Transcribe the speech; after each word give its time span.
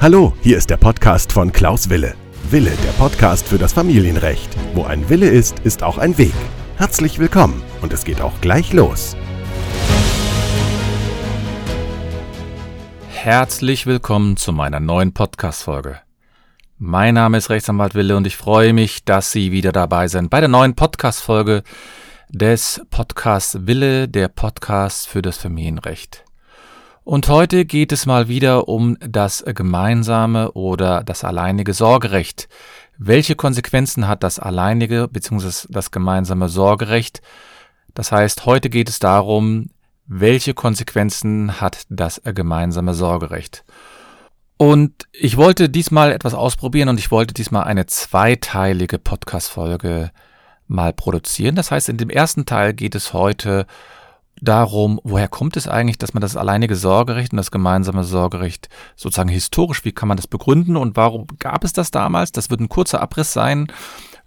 Hallo, 0.00 0.34
hier 0.42 0.58
ist 0.58 0.68
der 0.68 0.76
Podcast 0.76 1.32
von 1.32 1.50
Klaus 1.50 1.88
Wille. 1.88 2.14
Wille, 2.50 2.72
der 2.84 2.92
Podcast 2.98 3.48
für 3.48 3.56
das 3.56 3.72
Familienrecht. 3.72 4.54
Wo 4.74 4.84
ein 4.84 5.08
Wille 5.08 5.28
ist, 5.28 5.60
ist 5.60 5.82
auch 5.82 5.96
ein 5.96 6.18
Weg. 6.18 6.34
Herzlich 6.76 7.18
willkommen 7.18 7.62
und 7.80 7.92
es 7.92 8.04
geht 8.04 8.20
auch 8.20 8.38
gleich 8.42 8.74
los. 8.74 9.16
Herzlich 13.08 13.86
willkommen 13.86 14.36
zu 14.36 14.52
meiner 14.52 14.78
neuen 14.78 15.14
Podcast-Folge. 15.14 16.00
Mein 16.76 17.14
Name 17.14 17.38
ist 17.38 17.48
Rechtsanwalt 17.48 17.94
Wille 17.94 18.14
und 18.18 18.26
ich 18.26 18.36
freue 18.36 18.74
mich, 18.74 19.06
dass 19.06 19.32
Sie 19.32 19.52
wieder 19.52 19.72
dabei 19.72 20.08
sind 20.08 20.28
bei 20.28 20.40
der 20.40 20.50
neuen 20.50 20.74
Podcast-Folge 20.74 21.62
des 22.28 22.82
Podcasts 22.90 23.66
Wille, 23.66 24.06
der 24.06 24.28
Podcast 24.28 25.08
für 25.08 25.22
das 25.22 25.38
Familienrecht. 25.38 26.24
Und 27.04 27.28
heute 27.28 27.66
geht 27.66 27.92
es 27.92 28.06
mal 28.06 28.28
wieder 28.28 28.66
um 28.66 28.96
das 28.98 29.44
gemeinsame 29.46 30.52
oder 30.52 31.04
das 31.04 31.22
alleinige 31.22 31.74
Sorgerecht. 31.74 32.48
Welche 32.96 33.36
Konsequenzen 33.36 34.08
hat 34.08 34.22
das 34.22 34.38
alleinige 34.38 35.06
bzw. 35.08 35.66
das 35.68 35.90
gemeinsame 35.90 36.48
Sorgerecht? 36.48 37.20
Das 37.92 38.10
heißt, 38.10 38.46
heute 38.46 38.70
geht 38.70 38.88
es 38.88 39.00
darum, 39.00 39.68
welche 40.06 40.54
Konsequenzen 40.54 41.60
hat 41.60 41.82
das 41.90 42.22
gemeinsame 42.24 42.94
Sorgerecht? 42.94 43.64
Und 44.56 45.06
ich 45.12 45.36
wollte 45.36 45.68
diesmal 45.68 46.10
etwas 46.10 46.32
ausprobieren 46.32 46.88
und 46.88 46.98
ich 46.98 47.10
wollte 47.10 47.34
diesmal 47.34 47.64
eine 47.64 47.84
zweiteilige 47.84 48.98
Podcast-Folge 48.98 50.10
mal 50.68 50.94
produzieren. 50.94 51.54
Das 51.54 51.70
heißt, 51.70 51.90
in 51.90 51.98
dem 51.98 52.08
ersten 52.08 52.46
Teil 52.46 52.72
geht 52.72 52.94
es 52.94 53.12
heute 53.12 53.66
darum, 54.40 55.00
woher 55.04 55.28
kommt 55.28 55.56
es 55.56 55.68
eigentlich, 55.68 55.98
dass 55.98 56.14
man 56.14 56.20
das 56.20 56.36
alleinige 56.36 56.76
Sorgerecht 56.76 57.32
und 57.32 57.38
das 57.38 57.50
gemeinsame 57.50 58.04
Sorgerecht 58.04 58.68
sozusagen 58.96 59.28
historisch, 59.28 59.84
wie 59.84 59.92
kann 59.92 60.08
man 60.08 60.16
das 60.16 60.26
begründen 60.26 60.76
und 60.76 60.96
warum 60.96 61.26
gab 61.38 61.64
es 61.64 61.72
das 61.72 61.90
damals? 61.90 62.32
Das 62.32 62.50
wird 62.50 62.60
ein 62.60 62.68
kurzer 62.68 63.00
Abriss 63.00 63.32
sein 63.32 63.68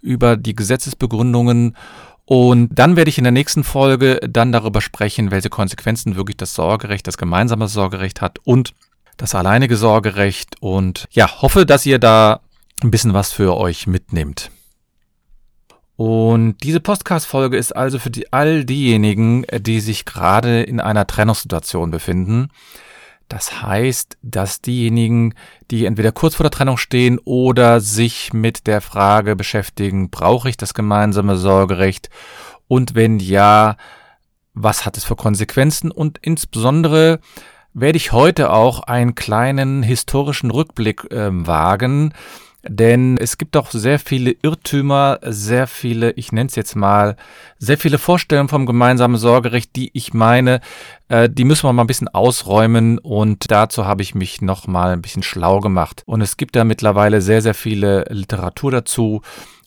über 0.00 0.36
die 0.36 0.54
Gesetzesbegründungen 0.54 1.76
und 2.24 2.68
dann 2.70 2.96
werde 2.96 3.08
ich 3.08 3.18
in 3.18 3.24
der 3.24 3.32
nächsten 3.32 3.64
Folge 3.64 4.20
dann 4.28 4.52
darüber 4.52 4.80
sprechen, 4.80 5.30
welche 5.30 5.48
Konsequenzen 5.48 6.14
wirklich 6.14 6.36
das 6.36 6.54
Sorgerecht, 6.54 7.06
das 7.06 7.16
gemeinsame 7.16 7.68
Sorgerecht 7.68 8.20
hat 8.20 8.38
und 8.44 8.74
das 9.16 9.34
alleinige 9.34 9.76
Sorgerecht 9.76 10.56
und 10.60 11.06
ja, 11.10 11.40
hoffe, 11.40 11.64
dass 11.64 11.86
ihr 11.86 11.98
da 11.98 12.40
ein 12.82 12.90
bisschen 12.90 13.14
was 13.14 13.32
für 13.32 13.56
euch 13.56 13.86
mitnehmt. 13.86 14.50
Und 15.98 16.58
diese 16.62 16.78
Podcast-Folge 16.78 17.56
ist 17.56 17.74
also 17.74 17.98
für 17.98 18.10
die, 18.10 18.32
all 18.32 18.64
diejenigen, 18.64 19.44
die 19.58 19.80
sich 19.80 20.04
gerade 20.04 20.62
in 20.62 20.78
einer 20.78 21.08
Trennungssituation 21.08 21.90
befinden. 21.90 22.50
Das 23.26 23.62
heißt, 23.62 24.16
dass 24.22 24.60
diejenigen, 24.60 25.34
die 25.72 25.86
entweder 25.86 26.12
kurz 26.12 26.36
vor 26.36 26.44
der 26.44 26.52
Trennung 26.52 26.76
stehen 26.76 27.18
oder 27.24 27.80
sich 27.80 28.32
mit 28.32 28.68
der 28.68 28.80
Frage 28.80 29.34
beschäftigen, 29.34 30.08
brauche 30.08 30.48
ich 30.48 30.56
das 30.56 30.72
gemeinsame 30.72 31.36
Sorgerecht? 31.36 32.10
Und 32.68 32.94
wenn 32.94 33.18
ja, 33.18 33.76
was 34.54 34.86
hat 34.86 34.96
es 34.96 35.02
für 35.02 35.16
Konsequenzen? 35.16 35.90
Und 35.90 36.18
insbesondere 36.22 37.18
werde 37.74 37.96
ich 37.96 38.12
heute 38.12 38.52
auch 38.52 38.84
einen 38.84 39.16
kleinen 39.16 39.82
historischen 39.82 40.52
Rückblick 40.52 41.10
äh, 41.10 41.30
wagen, 41.32 42.14
denn 42.68 43.16
es 43.18 43.38
gibt 43.38 43.56
auch 43.56 43.70
sehr 43.70 43.98
viele 43.98 44.34
Irrtümer, 44.42 45.18
sehr 45.22 45.66
viele, 45.66 46.12
ich 46.12 46.32
nenne 46.32 46.48
es 46.48 46.54
jetzt 46.54 46.76
mal, 46.76 47.16
sehr 47.58 47.78
viele 47.78 47.98
Vorstellungen 47.98 48.48
vom 48.48 48.66
gemeinsamen 48.66 49.16
Sorgerecht, 49.16 49.74
die 49.74 49.90
ich 49.94 50.14
meine, 50.14 50.60
äh, 51.08 51.28
die 51.28 51.44
müssen 51.44 51.64
wir 51.64 51.72
mal 51.72 51.82
ein 51.82 51.88
bisschen 51.88 52.08
ausräumen 52.08 52.98
und 52.98 53.50
dazu 53.50 53.86
habe 53.86 54.02
ich 54.02 54.14
mich 54.14 54.40
noch 54.40 54.66
mal 54.66 54.92
ein 54.92 55.02
bisschen 55.02 55.22
schlau 55.22 55.60
gemacht. 55.60 56.02
Und 56.06 56.20
es 56.20 56.36
gibt 56.36 56.54
da 56.56 56.64
mittlerweile 56.64 57.20
sehr, 57.22 57.42
sehr 57.42 57.54
viele 57.54 58.04
Literatur 58.10 58.70
dazu 58.70 59.22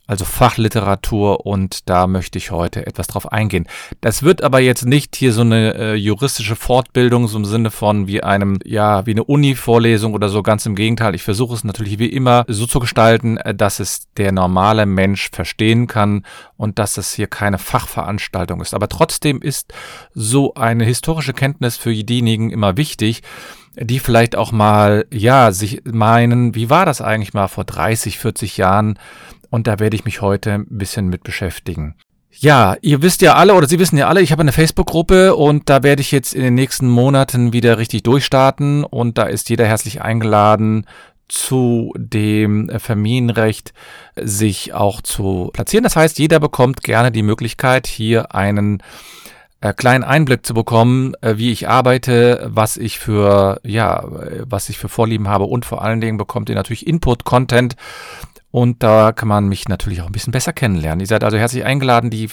also 0.07 0.25
Fachliteratur 0.25 1.45
und 1.45 1.87
da 1.89 2.07
möchte 2.07 2.37
ich 2.37 2.51
heute 2.51 2.85
etwas 2.85 3.07
drauf 3.07 3.31
eingehen. 3.31 3.67
Das 4.01 4.23
wird 4.23 4.43
aber 4.43 4.59
jetzt 4.59 4.85
nicht 4.85 5.15
hier 5.15 5.31
so 5.31 5.41
eine 5.41 5.75
äh, 5.75 5.95
juristische 5.95 6.55
Fortbildung 6.55 7.27
so 7.27 7.37
im 7.37 7.45
Sinne 7.45 7.71
von 7.71 8.07
wie 8.07 8.21
einem, 8.21 8.59
ja, 8.65 9.05
wie 9.05 9.11
eine 9.11 9.23
Uni-Vorlesung 9.23 10.13
oder 10.13 10.29
so, 10.29 10.43
ganz 10.43 10.65
im 10.65 10.75
Gegenteil. 10.75 11.15
Ich 11.15 11.23
versuche 11.23 11.53
es 11.53 11.63
natürlich 11.63 11.99
wie 11.99 12.09
immer 12.09 12.45
so 12.47 12.65
zu 12.65 12.79
gestalten, 12.79 13.37
äh, 13.37 13.55
dass 13.55 13.79
es 13.79 14.07
der 14.17 14.31
normale 14.31 14.85
Mensch 14.85 15.29
verstehen 15.31 15.87
kann 15.87 16.25
und 16.57 16.79
dass 16.79 16.97
es 16.97 17.13
hier 17.13 17.27
keine 17.27 17.57
Fachveranstaltung 17.57 18.59
ist. 18.59 18.73
Aber 18.73 18.89
trotzdem 18.89 19.41
ist 19.41 19.73
so 20.13 20.55
eine 20.55 20.83
historische 20.83 21.33
Kenntnis 21.33 21.77
für 21.77 21.93
diejenigen 21.93 22.51
immer 22.51 22.75
wichtig, 22.75 23.21
die 23.79 23.99
vielleicht 23.99 24.35
auch 24.35 24.51
mal, 24.51 25.05
ja, 25.11 25.51
sich 25.51 25.81
meinen, 25.85 26.55
wie 26.55 26.69
war 26.69 26.85
das 26.85 27.01
eigentlich 27.01 27.33
mal 27.33 27.47
vor 27.47 27.63
30, 27.63 28.19
40 28.19 28.57
Jahren? 28.57 28.99
Und 29.51 29.67
da 29.67 29.79
werde 29.79 29.95
ich 29.95 30.05
mich 30.05 30.21
heute 30.21 30.53
ein 30.53 30.65
bisschen 30.69 31.07
mit 31.07 31.23
beschäftigen. 31.23 31.95
Ja, 32.31 32.77
ihr 32.81 33.01
wisst 33.01 33.21
ja 33.21 33.35
alle 33.35 33.53
oder 33.53 33.67
Sie 33.67 33.77
wissen 33.77 33.97
ja 33.97 34.07
alle, 34.07 34.21
ich 34.21 34.31
habe 34.31 34.41
eine 34.41 34.53
Facebook-Gruppe 34.53 35.35
und 35.35 35.69
da 35.69 35.83
werde 35.83 36.01
ich 36.01 36.11
jetzt 36.11 36.33
in 36.33 36.41
den 36.41 36.55
nächsten 36.55 36.87
Monaten 36.87 37.53
wieder 37.53 37.77
richtig 37.77 38.03
durchstarten 38.03 38.85
und 38.85 39.17
da 39.17 39.23
ist 39.23 39.49
jeder 39.49 39.67
herzlich 39.67 40.01
eingeladen, 40.01 40.87
zu 41.27 41.93
dem 41.97 42.71
Familienrecht 42.79 43.73
sich 44.15 44.73
auch 44.73 45.01
zu 45.01 45.49
platzieren. 45.53 45.83
Das 45.83 45.95
heißt, 45.95 46.19
jeder 46.19 46.39
bekommt 46.39 46.83
gerne 46.83 47.11
die 47.11 47.23
Möglichkeit, 47.23 47.87
hier 47.87 48.33
einen 48.33 48.81
äh, 49.61 49.73
kleinen 49.73 50.03
Einblick 50.03 50.45
zu 50.45 50.53
bekommen, 50.53 51.13
äh, 51.21 51.37
wie 51.37 51.51
ich 51.51 51.69
arbeite, 51.69 52.49
was 52.51 52.77
ich 52.77 52.99
für, 52.99 53.59
ja, 53.63 54.03
was 54.45 54.69
ich 54.69 54.77
für 54.77 54.89
Vorlieben 54.89 55.27
habe 55.27 55.45
und 55.45 55.65
vor 55.65 55.83
allen 55.83 56.01
Dingen 56.01 56.17
bekommt 56.17 56.49
ihr 56.49 56.55
natürlich 56.55 56.87
Input-Content 56.87 57.75
und 58.51 58.83
da 58.83 59.13
kann 59.13 59.29
man 59.29 59.47
mich 59.47 59.67
natürlich 59.67 60.01
auch 60.01 60.07
ein 60.07 60.11
bisschen 60.11 60.33
besser 60.33 60.53
kennenlernen. 60.53 60.99
Ihr 60.99 61.07
seid 61.07 61.23
also 61.23 61.37
herzlich 61.37 61.65
eingeladen. 61.65 62.09
Die 62.09 62.25
äh, 62.25 62.29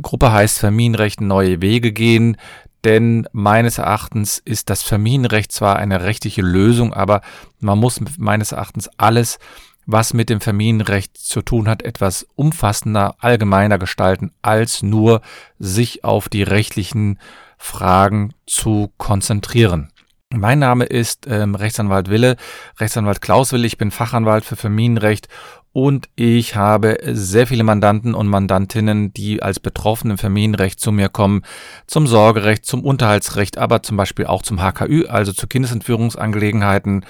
Gruppe 0.00 0.32
heißt 0.32 0.58
Familienrecht 0.58 1.20
neue 1.20 1.60
Wege 1.60 1.92
gehen. 1.92 2.36
Denn 2.84 3.26
meines 3.32 3.78
Erachtens 3.78 4.38
ist 4.38 4.70
das 4.70 4.82
Familienrecht 4.82 5.50
zwar 5.50 5.76
eine 5.76 6.04
rechtliche 6.04 6.42
Lösung, 6.42 6.94
aber 6.94 7.20
man 7.58 7.78
muss 7.78 8.00
meines 8.16 8.52
Erachtens 8.52 8.88
alles, 8.96 9.38
was 9.86 10.14
mit 10.14 10.30
dem 10.30 10.40
Familienrecht 10.40 11.16
zu 11.18 11.42
tun 11.42 11.68
hat, 11.68 11.82
etwas 11.82 12.26
umfassender, 12.36 13.16
allgemeiner 13.18 13.78
gestalten, 13.78 14.32
als 14.40 14.82
nur 14.82 15.20
sich 15.58 16.04
auf 16.04 16.28
die 16.28 16.44
rechtlichen 16.44 17.18
Fragen 17.58 18.32
zu 18.46 18.92
konzentrieren. 18.98 19.90
Mein 20.34 20.58
Name 20.58 20.84
ist 20.84 21.26
ähm, 21.28 21.54
Rechtsanwalt 21.54 22.10
Wille, 22.10 22.36
Rechtsanwalt 22.78 23.20
Klaus 23.20 23.52
Wille. 23.52 23.66
Ich 23.66 23.78
bin 23.78 23.92
Fachanwalt 23.92 24.44
für 24.44 24.56
Familienrecht 24.56 25.28
und 25.72 26.08
ich 26.16 26.56
habe 26.56 26.98
sehr 27.04 27.46
viele 27.46 27.62
Mandanten 27.62 28.12
und 28.12 28.26
Mandantinnen, 28.26 29.12
die 29.12 29.40
als 29.40 29.60
Betroffene 29.60 30.14
im 30.14 30.18
Familienrecht 30.18 30.80
zu 30.80 30.90
mir 30.90 31.08
kommen, 31.08 31.42
zum 31.86 32.08
Sorgerecht, 32.08 32.66
zum 32.66 32.84
Unterhaltsrecht, 32.84 33.56
aber 33.56 33.84
zum 33.84 33.96
Beispiel 33.96 34.26
auch 34.26 34.42
zum 34.42 34.58
HKÜ, 34.58 35.06
also 35.06 35.32
zu 35.32 35.46
Kindesentführungsangelegenheiten. 35.46 37.04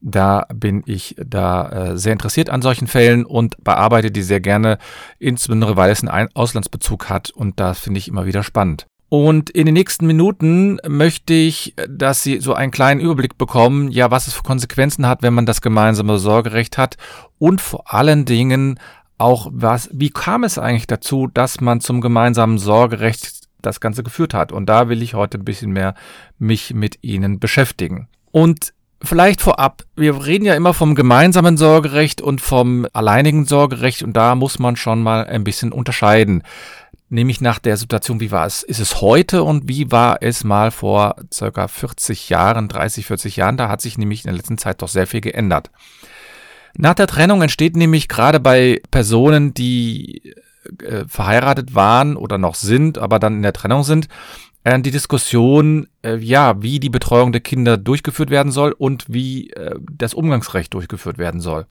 Da 0.00 0.46
bin 0.52 0.82
ich 0.86 1.14
da 1.24 1.68
äh, 1.68 1.98
sehr 1.98 2.12
interessiert 2.12 2.50
an 2.50 2.62
solchen 2.62 2.88
Fällen 2.88 3.24
und 3.24 3.62
bearbeite 3.62 4.10
die 4.10 4.22
sehr 4.22 4.40
gerne, 4.40 4.78
insbesondere 5.20 5.76
weil 5.76 5.90
es 5.90 6.02
einen 6.04 6.28
Auslandsbezug 6.34 7.08
hat 7.08 7.30
und 7.30 7.60
das 7.60 7.78
finde 7.78 7.98
ich 7.98 8.08
immer 8.08 8.26
wieder 8.26 8.42
spannend. 8.42 8.86
Und 9.08 9.50
in 9.50 9.66
den 9.66 9.74
nächsten 9.74 10.06
Minuten 10.06 10.78
möchte 10.86 11.32
ich, 11.32 11.74
dass 11.88 12.22
Sie 12.22 12.40
so 12.40 12.54
einen 12.54 12.72
kleinen 12.72 13.00
Überblick 13.00 13.38
bekommen, 13.38 13.90
ja, 13.90 14.10
was 14.10 14.26
es 14.26 14.34
für 14.34 14.42
Konsequenzen 14.42 15.06
hat, 15.06 15.22
wenn 15.22 15.34
man 15.34 15.46
das 15.46 15.60
gemeinsame 15.60 16.18
Sorgerecht 16.18 16.76
hat 16.76 16.96
und 17.38 17.60
vor 17.60 17.94
allen 17.94 18.24
Dingen 18.24 18.80
auch 19.18 19.48
was, 19.52 19.88
wie 19.92 20.10
kam 20.10 20.44
es 20.44 20.58
eigentlich 20.58 20.88
dazu, 20.88 21.28
dass 21.32 21.60
man 21.60 21.80
zum 21.80 22.00
gemeinsamen 22.00 22.58
Sorgerecht 22.58 23.46
das 23.62 23.80
Ganze 23.80 24.02
geführt 24.02 24.34
hat? 24.34 24.52
Und 24.52 24.66
da 24.66 24.88
will 24.88 25.02
ich 25.02 25.14
heute 25.14 25.38
ein 25.38 25.44
bisschen 25.44 25.70
mehr 25.70 25.94
mich 26.38 26.74
mit 26.74 26.98
Ihnen 27.02 27.38
beschäftigen. 27.38 28.08
Und 28.32 28.72
Vielleicht 29.02 29.42
vorab, 29.42 29.82
wir 29.94 30.24
reden 30.24 30.46
ja 30.46 30.54
immer 30.54 30.72
vom 30.72 30.94
gemeinsamen 30.94 31.58
Sorgerecht 31.58 32.22
und 32.22 32.40
vom 32.40 32.86
alleinigen 32.94 33.44
Sorgerecht 33.44 34.02
und 34.02 34.14
da 34.14 34.34
muss 34.34 34.58
man 34.58 34.76
schon 34.76 35.02
mal 35.02 35.26
ein 35.26 35.44
bisschen 35.44 35.70
unterscheiden 35.70 36.42
nämlich 37.08 37.40
nach 37.40 37.58
der 37.58 37.76
Situation, 37.76 38.20
wie 38.20 38.30
war 38.30 38.46
es, 38.46 38.62
ist 38.62 38.80
es 38.80 39.00
heute 39.00 39.42
und 39.42 39.68
wie 39.68 39.90
war 39.90 40.18
es 40.22 40.44
mal 40.44 40.70
vor 40.70 41.16
circa 41.32 41.68
40 41.68 42.28
Jahren, 42.28 42.68
30, 42.68 43.06
40 43.06 43.36
Jahren, 43.36 43.56
da 43.56 43.68
hat 43.68 43.80
sich 43.80 43.98
nämlich 43.98 44.24
in 44.24 44.28
der 44.28 44.36
letzten 44.36 44.58
Zeit 44.58 44.82
doch 44.82 44.88
sehr 44.88 45.06
viel 45.06 45.20
geändert. 45.20 45.70
Nach 46.76 46.94
der 46.94 47.06
Trennung 47.06 47.42
entsteht 47.42 47.76
nämlich 47.76 48.08
gerade 48.08 48.40
bei 48.40 48.82
Personen, 48.90 49.54
die 49.54 50.34
äh, 50.82 51.04
verheiratet 51.06 51.74
waren 51.74 52.16
oder 52.16 52.38
noch 52.38 52.54
sind, 52.54 52.98
aber 52.98 53.18
dann 53.18 53.36
in 53.36 53.42
der 53.42 53.52
Trennung 53.52 53.82
sind, 53.82 54.08
äh, 54.64 54.78
die 54.80 54.90
Diskussion, 54.90 55.86
äh, 56.02 56.16
ja, 56.16 56.60
wie 56.60 56.80
die 56.80 56.90
Betreuung 56.90 57.32
der 57.32 57.40
Kinder 57.40 57.76
durchgeführt 57.76 58.30
werden 58.30 58.52
soll 58.52 58.72
und 58.72 59.04
wie 59.08 59.50
äh, 59.50 59.78
das 59.90 60.12
Umgangsrecht 60.12 60.74
durchgeführt 60.74 61.18
werden 61.18 61.40
soll. 61.40 61.66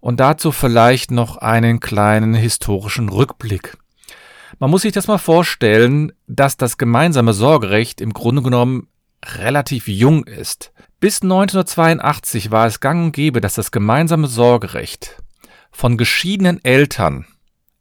Und 0.00 0.18
dazu 0.18 0.50
vielleicht 0.50 1.10
noch 1.12 1.36
einen 1.36 1.78
kleinen 1.78 2.34
historischen 2.34 3.08
Rückblick. 3.08 3.76
Man 4.62 4.70
muss 4.70 4.82
sich 4.82 4.92
das 4.92 5.08
mal 5.08 5.18
vorstellen, 5.18 6.12
dass 6.28 6.56
das 6.56 6.78
gemeinsame 6.78 7.32
Sorgerecht 7.32 8.00
im 8.00 8.12
Grunde 8.12 8.42
genommen 8.42 8.86
relativ 9.24 9.88
jung 9.88 10.22
ist. 10.22 10.70
Bis 11.00 11.20
1982 11.20 12.52
war 12.52 12.68
es 12.68 12.78
gang 12.78 13.06
und 13.06 13.12
gäbe, 13.12 13.40
dass 13.40 13.54
das 13.54 13.72
gemeinsame 13.72 14.28
Sorgerecht 14.28 15.20
von 15.72 15.96
geschiedenen 15.96 16.64
Eltern 16.64 17.26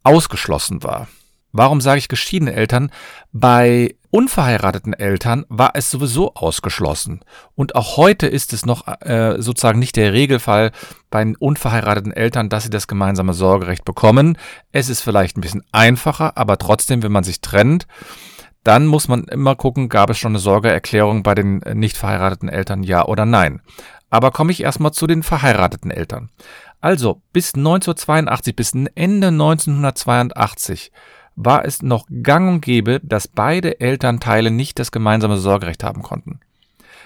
ausgeschlossen 0.02 0.82
war. 0.82 1.08
Warum 1.52 1.82
sage 1.82 2.00
ich 2.00 2.08
geschiedene 2.08 2.54
Eltern? 2.54 2.92
Bei 3.32 3.94
unverheirateten 4.12 4.94
Eltern 4.94 5.46
war 5.50 5.72
es 5.74 5.90
sowieso 5.90 6.36
ausgeschlossen. 6.36 7.22
Und 7.56 7.76
auch 7.76 7.98
heute 7.98 8.28
ist 8.28 8.54
es 8.54 8.66
noch 8.66 8.88
äh, 9.02 9.42
sozusagen 9.42 9.80
nicht 9.80 9.96
der 9.96 10.14
Regelfall 10.14 10.72
bei 11.10 11.34
unverheirateten 11.40 12.12
Eltern, 12.12 12.50
dass 12.50 12.64
sie 12.64 12.70
das 12.70 12.88
gemeinsame 12.88 13.34
Sorgerecht 13.34 13.86
bekommen. 13.86 14.38
Es 14.72 14.90
ist 14.90 15.02
vielleicht 15.02 15.38
ein 15.38 15.42
bisschen 15.42 15.64
einfacher, 15.72 16.38
aber 16.38 16.58
trotzdem, 16.58 17.02
wenn 17.04 17.12
man 17.12 17.24
sich 17.24 17.42
trennt, 17.42 17.88
dann 18.64 18.86
muss 18.86 19.08
man 19.08 19.24
immer 19.24 19.56
gucken, 19.56 19.90
gab 19.90 20.10
es 20.10 20.20
schon 20.20 20.34
eine 20.34 20.40
Sorgeerklärung 20.40 21.24
bei 21.24 21.34
den 21.34 21.64
nicht 21.74 21.98
verheirateten 21.98 22.50
Eltern, 22.50 22.84
ja 22.84 23.06
oder 23.06 23.26
nein. 23.26 23.62
Aber 24.10 24.32
komme 24.32 24.52
ich 24.52 24.62
erstmal 24.62 24.92
zu 24.92 25.08
den 25.08 25.24
verheirateten 25.24 25.90
Eltern. 25.90 26.30
Also 26.82 27.22
bis 27.32 27.56
1982, 27.56 28.56
bis 28.56 28.74
Ende 28.74 29.28
1982 29.28 30.92
war 31.36 31.66
es 31.66 31.82
noch 31.82 32.08
gang 32.24 32.50
und 32.50 32.62
gäbe, 32.62 33.00
dass 33.04 33.28
beide 33.28 33.80
Elternteile 33.80 34.52
nicht 34.52 34.80
das 34.80 34.92
gemeinsame 34.92 35.38
Sorgerecht 35.38 35.84
haben 35.84 36.02
konnten. 36.02 36.40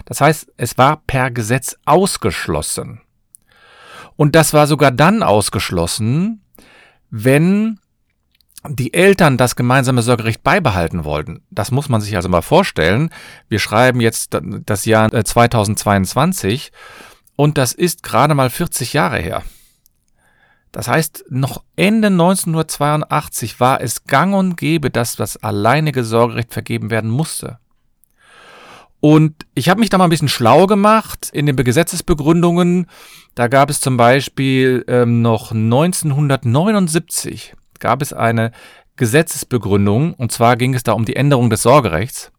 Das 0.06 0.22
heißt, 0.22 0.51
es 0.57 0.77
war 0.77 1.01
per 1.07 1.31
Gesetz 1.31 1.77
ausgeschlossen. 1.86 3.01
Und 4.16 4.36
das 4.36 4.54
war 4.54 4.68
sogar 4.68 4.92
dann 4.92 5.24
ausgeschlossen, 5.24 6.42
wenn 7.10 7.80
die 8.68 8.94
Eltern 8.94 9.38
das 9.38 9.56
gemeinsame 9.56 10.01
Sorgerecht 10.01 10.44
beibehalten 10.44 11.04
wollten. 11.04 11.44
Das 11.51 11.72
muss 11.72 11.89
man 11.89 12.01
sich 12.01 12.16
also 12.16 12.30
mal 12.30 12.42
vorstellen. 12.42 13.10
Wir 13.48 13.60
schreiben 13.60 14.01
jetzt 14.01 14.38
das 14.66 14.86
Jahr 14.86 15.12
2022 15.12 16.68
äh, 16.68 16.72
und 17.36 17.57
das 17.57 17.74
ist 17.74 18.04
gerade 18.04 18.33
mal 18.33 18.50
40 18.50 18.94
Jahre 18.94 19.19
her. 19.19 19.44
Das 20.75 20.88
heißt, 20.89 21.25
noch 21.30 21.63
Ende 21.77 22.10
1982 22.10 23.62
war 23.62 23.80
es 23.80 24.04
gang 24.04 24.36
und 24.36 24.57
gäbe, 24.57 24.89
dass 24.89 25.16
das 25.16 25.38
alleinige 25.38 26.04
Sorgerecht 26.04 26.51
vergeben 26.51 26.89
werden 26.89 27.10
musste. 27.10 27.60
Und 29.00 29.45
ich 29.54 29.69
habe 29.69 29.80
mich 29.80 29.89
da 29.89 29.98
mal 29.98 30.04
ein 30.04 30.10
bisschen 30.10 30.27
schlau 30.27 30.68
gemacht 30.68 31.30
in 31.31 31.45
den 31.45 31.56
Gesetzesbegründungen. 31.56 32.88
Da 33.36 33.48
gab 33.48 33.69
es 33.69 33.80
zum 33.80 33.95
Beispiel 33.95 34.83
ähm, 34.89 35.22
noch 35.22 35.54
1979 35.54 37.54
gab 37.80 38.01
es 38.01 38.12
eine 38.12 38.51
Gesetzesbegründung 38.98 40.13
und 40.16 40.33
zwar 40.33 40.57
ging 40.57 40.74
es 40.74 40.83
da 40.83 40.92
um 40.92 41.06
die 41.06 41.16
Änderung 41.16 41.50
des 41.50 41.62
Sorgerechts. 41.62 42.33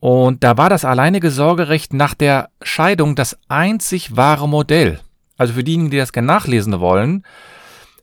Und 0.00 0.44
da 0.44 0.58
war 0.58 0.68
das 0.68 0.84
alleinige 0.84 1.30
Sorgerecht 1.30 1.94
nach 1.94 2.12
der 2.12 2.50
Scheidung 2.60 3.14
das 3.14 3.38
einzig 3.48 4.18
wahre 4.18 4.50
Modell. 4.50 5.00
Also 5.42 5.54
für 5.54 5.64
diejenigen, 5.64 5.90
die 5.90 5.96
das 5.96 6.12
gerne 6.12 6.28
nachlesen 6.28 6.78
wollen, 6.78 7.24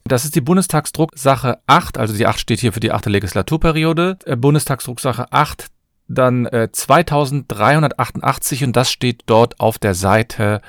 das 0.03 0.25
ist 0.25 0.36
die 0.36 0.41
Bundestagsdrucksache 0.41 1.59
8, 1.68 1.97
also 1.97 2.13
die 2.13 2.27
8 2.27 2.38
steht 2.38 2.59
hier 2.59 2.74
für 2.74 2.81
die 2.81 2.91
8. 2.91 3.06
Legislaturperiode, 3.06 4.18
äh, 4.25 4.36
Bundestagsdrucksache 4.36 5.31
8, 5.31 5.68
dann 6.09 6.47
äh, 6.47 6.68
2388 6.69 8.65
und 8.65 8.75
das 8.75 8.91
steht 8.91 9.24
dort 9.27 9.57
auf 9.62 9.77
der 9.77 9.94
Seite 9.95 10.59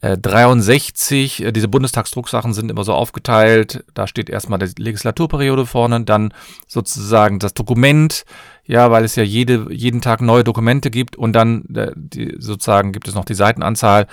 äh, 0.00 0.16
63. 0.16 1.44
Äh, 1.44 1.52
diese 1.52 1.68
Bundestagsdrucksachen 1.68 2.54
sind 2.54 2.70
immer 2.70 2.84
so 2.84 2.94
aufgeteilt. 2.94 3.84
Da 3.92 4.06
steht 4.06 4.30
erstmal 4.30 4.58
die 4.58 4.82
Legislaturperiode 4.82 5.66
vorne, 5.66 6.02
dann 6.04 6.32
sozusagen 6.66 7.40
das 7.40 7.52
Dokument, 7.52 8.24
ja, 8.64 8.90
weil 8.90 9.04
es 9.04 9.16
ja 9.16 9.22
jede, 9.22 9.66
jeden 9.70 10.00
Tag 10.00 10.22
neue 10.22 10.44
Dokumente 10.44 10.90
gibt 10.90 11.16
und 11.16 11.34
dann 11.34 11.66
äh, 11.74 11.92
die, 11.94 12.36
sozusagen 12.38 12.92
gibt 12.92 13.06
es 13.06 13.14
noch 13.14 13.26
die 13.26 13.34
Seitenanzahl 13.34 14.06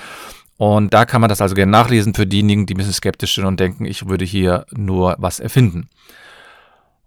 und 0.57 0.93
da 0.93 1.05
kann 1.05 1.21
man 1.21 1.29
das 1.29 1.41
also 1.41 1.55
gerne 1.55 1.71
nachlesen 1.71 2.13
für 2.13 2.27
diejenigen, 2.27 2.65
die 2.65 2.73
ein 2.73 2.77
bisschen 2.77 2.93
skeptisch 2.93 3.35
sind 3.35 3.45
und 3.45 3.59
denken, 3.59 3.85
ich 3.85 4.07
würde 4.07 4.25
hier 4.25 4.65
nur 4.71 5.15
was 5.19 5.39
erfinden. 5.39 5.89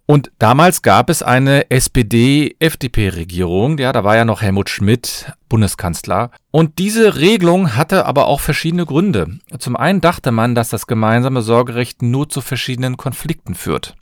Und 0.07 0.33
damals 0.41 0.83
gab 0.83 1.09
es 1.09 1.23
eine 1.23 1.71
SPD-FDP-Regierung, 1.71 3.79
ja, 3.79 3.93
da 3.93 4.03
war 4.03 4.17
ja 4.17 4.25
noch 4.25 4.43
Helmut 4.43 4.69
Schmidt 4.69 5.33
Bundeskanzler. 5.49 6.33
Und 6.51 6.81
diese 6.81 7.17
Regelung 7.17 7.77
hatte 7.77 8.07
aber 8.07 8.27
auch 8.27 8.41
verschiedene 8.41 8.87
Gründe. 8.87 9.39
Zum 9.61 9.77
einen 9.77 10.01
dachte 10.01 10.33
man, 10.33 10.57
dass 10.57 10.69
das 10.69 10.89
gemeinsame 10.89 11.43
Sorgerecht 11.43 12.03
nur 12.03 12.29
zu 12.29 12.41
verschiedenen 12.41 12.97
Konflikten 12.97 13.55
führt. 13.55 13.95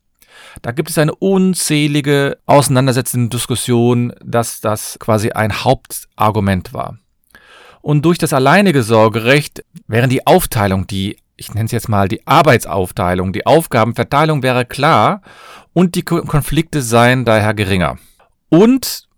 Da 0.62 0.72
gibt 0.72 0.88
es 0.88 0.96
eine 0.96 1.14
unzählige 1.14 2.38
auseinandersetzende 2.46 3.28
Diskussion, 3.28 4.14
dass 4.24 4.62
das 4.62 4.98
quasi 4.98 5.32
ein 5.32 5.62
Hauptargument 5.62 6.72
war. 6.72 6.96
Und 7.88 8.04
durch 8.04 8.18
das 8.18 8.34
alleinige 8.34 8.82
Sorgerecht 8.82 9.64
wäre 9.86 10.08
die 10.08 10.26
Aufteilung, 10.26 10.86
die, 10.86 11.16
ich 11.38 11.54
nenne 11.54 11.64
es 11.64 11.72
jetzt 11.72 11.88
mal 11.88 12.06
die 12.06 12.26
Arbeitsaufteilung, 12.26 13.32
die 13.32 13.46
Aufgabenverteilung 13.46 14.42
wäre 14.42 14.66
klar 14.66 15.22
und 15.72 15.94
die 15.94 16.02
Konflikte 16.02 16.82
seien 16.82 17.24
daher 17.24 17.54
geringer. 17.54 17.96
Und 18.50 19.08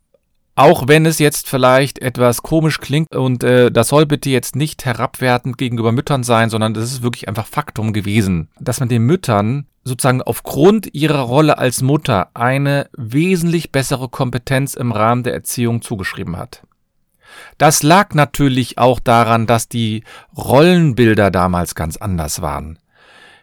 auch 0.55 0.87
wenn 0.87 1.05
es 1.05 1.19
jetzt 1.19 1.49
vielleicht 1.49 1.99
etwas 1.99 2.43
komisch 2.45 2.79
klingt 2.79 3.13
und 3.13 3.43
äh, 3.43 3.73
das 3.73 3.89
soll 3.89 4.07
bitte 4.07 4.31
jetzt 4.31 4.55
nicht 4.55 4.85
herabwertend 4.85 5.59
gegenüber 5.59 5.91
Müttern 5.91 6.23
sein, 6.23 6.49
sondern 6.49 6.73
das 6.73 6.85
ist 6.85 7.03
wirklich 7.03 7.27
einfach 7.27 7.49
Faktum 7.49 7.93
gewesen, 7.93 8.51
dass 8.61 8.79
man 8.79 8.89
den 8.89 9.03
Müttern 9.03 9.67
sozusagen 9.83 10.23
aufgrund 10.23 10.95
ihrer 10.95 11.23
Rolle 11.23 11.59
als 11.59 11.83
Mutter 11.83 12.31
eine 12.35 12.89
wesentlich 12.97 13.73
bessere 13.73 14.09
Kompetenz 14.09 14.75
im 14.75 14.93
Rahmen 14.93 15.25
der 15.25 15.35
Erziehung 15.35 15.83
zugeschrieben 15.83 16.37
hat. 16.37 16.63
Das 17.59 17.83
lag 17.83 18.15
natürlich 18.15 18.79
auch 18.79 19.01
daran, 19.01 19.47
dass 19.47 19.69
die 19.69 20.05
Rollenbilder 20.37 21.31
damals 21.31 21.75
ganz 21.75 21.97
anders 21.97 22.43
waren. 22.43 22.79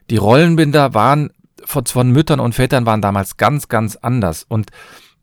Die 0.09 0.17
Rollenbilder 0.17 0.93
waren 0.93 1.31
von, 1.63 1.85
von 1.85 2.11
Müttern 2.11 2.39
und 2.39 2.55
Vätern 2.55 2.85
waren 2.85 3.01
damals 3.01 3.37
ganz, 3.37 3.67
ganz 3.67 3.97
anders. 3.97 4.45
Und 4.47 4.71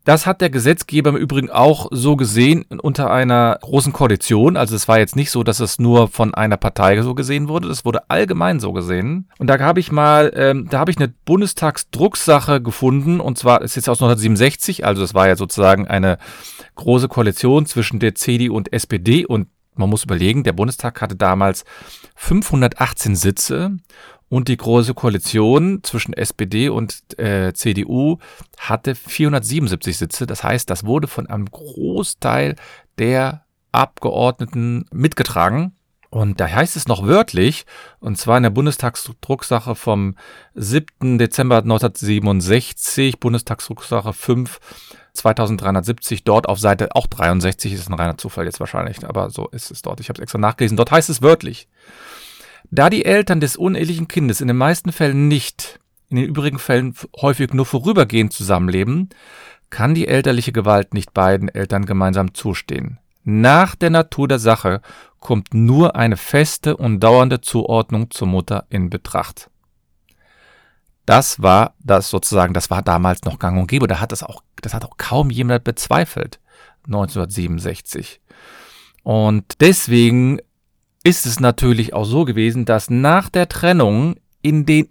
das 0.05 0.27
hat 0.27 0.39
der 0.39 0.51
Gesetzgeber 0.51 1.09
im 1.09 1.15
Übrigen 1.15 1.49
auch 1.49 1.87
so 1.89 2.15
gesehen 2.15 2.63
unter 2.63 3.09
einer 3.09 3.57
großen 3.61 3.91
Koalition. 3.91 4.55
Also 4.55 4.75
es 4.75 4.87
war 4.87 4.99
jetzt 4.99 5.15
nicht 5.15 5.31
so, 5.31 5.41
dass 5.41 5.59
es 5.59 5.79
nur 5.79 6.09
von 6.09 6.35
einer 6.35 6.57
Partei 6.57 7.01
so 7.01 7.15
gesehen 7.15 7.47
wurde. 7.47 7.69
Es 7.69 7.85
wurde 7.85 8.07
allgemein 8.07 8.59
so 8.59 8.71
gesehen. 8.71 9.27
Und 9.39 9.47
da 9.47 9.57
habe 9.57 9.79
ich 9.79 9.91
mal, 9.91 10.31
ähm, 10.35 10.67
da 10.69 10.77
habe 10.77 10.91
ich 10.91 10.97
eine 10.97 11.07
Bundestagsdrucksache 11.07 12.61
gefunden. 12.61 13.19
Und 13.19 13.39
zwar 13.39 13.63
ist 13.63 13.75
jetzt 13.75 13.89
aus 13.89 13.97
1967. 13.97 14.85
Also 14.85 15.01
es 15.01 15.15
war 15.15 15.27
ja 15.27 15.35
sozusagen 15.35 15.87
eine 15.87 16.19
große 16.75 17.07
Koalition 17.07 17.65
zwischen 17.65 17.99
der 17.99 18.15
CDU 18.15 18.55
und 18.55 18.71
SPD. 18.73 19.25
Und 19.25 19.47
man 19.75 19.89
muss 19.89 20.03
überlegen, 20.03 20.43
der 20.43 20.53
Bundestag 20.53 21.01
hatte 21.01 21.15
damals 21.15 21.65
518 22.15 23.15
Sitze 23.15 23.77
und 24.29 24.47
die 24.47 24.57
Große 24.57 24.93
Koalition 24.93 25.81
zwischen 25.83 26.13
SPD 26.13 26.69
und 26.69 27.03
äh, 27.19 27.53
CDU 27.53 28.17
hatte 28.57 28.95
477 28.95 29.97
Sitze. 29.97 30.27
Das 30.27 30.43
heißt, 30.43 30.69
das 30.69 30.85
wurde 30.85 31.07
von 31.07 31.27
einem 31.27 31.45
Großteil 31.45 32.55
der 32.97 33.45
Abgeordneten 33.71 34.85
mitgetragen. 34.91 35.75
Und 36.15 36.39
da 36.39 36.47
heißt 36.47 36.77
es 36.77 36.87
noch 36.87 37.05
wörtlich, 37.05 37.65
und 37.99 38.17
zwar 38.17 38.37
in 38.37 38.43
der 38.43 38.49
Bundestagsdrucksache 38.49 39.75
vom 39.75 40.15
7. 40.53 41.17
Dezember 41.17 41.57
1967, 41.57 43.19
Bundestagsdrucksache 43.19 44.13
5, 44.13 44.61
2370, 45.11 46.23
dort 46.23 46.47
auf 46.47 46.57
Seite 46.57 46.95
auch 46.95 47.07
63, 47.07 47.73
ist 47.73 47.89
ein 47.89 47.95
reiner 47.95 48.17
Zufall 48.17 48.45
jetzt 48.45 48.61
wahrscheinlich, 48.61 49.05
aber 49.05 49.29
so 49.29 49.49
ist 49.49 49.71
es 49.71 49.81
dort. 49.81 49.99
Ich 49.99 50.07
habe 50.07 50.17
es 50.17 50.23
extra 50.23 50.37
nachgelesen. 50.37 50.77
Dort 50.77 50.91
heißt 50.91 51.09
es 51.09 51.21
wörtlich. 51.21 51.67
Da 52.71 52.89
die 52.89 53.03
Eltern 53.03 53.41
des 53.41 53.57
unehelichen 53.57 54.07
Kindes 54.07 54.39
in 54.39 54.47
den 54.47 54.55
meisten 54.55 54.93
Fällen 54.93 55.27
nicht, 55.27 55.81
in 56.07 56.15
den 56.15 56.27
übrigen 56.27 56.59
Fällen 56.59 56.95
häufig 57.19 57.53
nur 57.53 57.65
vorübergehend 57.65 58.31
zusammenleben, 58.31 59.09
kann 59.69 59.93
die 59.93 60.07
elterliche 60.07 60.53
Gewalt 60.53 60.93
nicht 60.93 61.13
beiden 61.13 61.49
Eltern 61.49 61.85
gemeinsam 61.85 62.33
zustehen. 62.33 62.99
Nach 63.27 63.75
der 63.75 63.89
Natur 63.89 64.27
der 64.27 64.39
Sache 64.39 64.81
kommt 65.25 65.55
nur 65.55 65.95
eine 65.95 66.17
feste 66.17 66.77
und 66.77 66.99
dauernde 66.99 67.41
Zuordnung 67.41 68.11
zur 68.11 68.27
Mutter 68.27 68.67
in 68.69 68.91
Betracht. 68.91 69.49
Das 71.07 71.41
war 71.41 71.73
das 71.79 72.11
sozusagen, 72.11 72.53
das 72.53 72.69
war 72.69 72.83
damals 72.83 73.23
noch 73.23 73.39
gang 73.39 73.59
und 73.59 73.65
gäbe. 73.65 73.87
Da 73.87 73.99
hat 73.99 74.11
das 74.11 74.21
auch, 74.21 74.43
das 74.61 74.75
hat 74.75 74.85
auch 74.85 74.97
kaum 74.97 75.31
jemand 75.31 75.63
bezweifelt. 75.63 76.39
1967. 76.85 78.21
Und 79.01 79.45
deswegen 79.61 80.37
ist 81.03 81.25
es 81.25 81.39
natürlich 81.39 81.95
auch 81.95 82.05
so 82.05 82.23
gewesen, 82.23 82.65
dass 82.65 82.91
nach 82.91 83.29
der 83.29 83.49
Trennung 83.49 84.17
in 84.43 84.67
den 84.67 84.89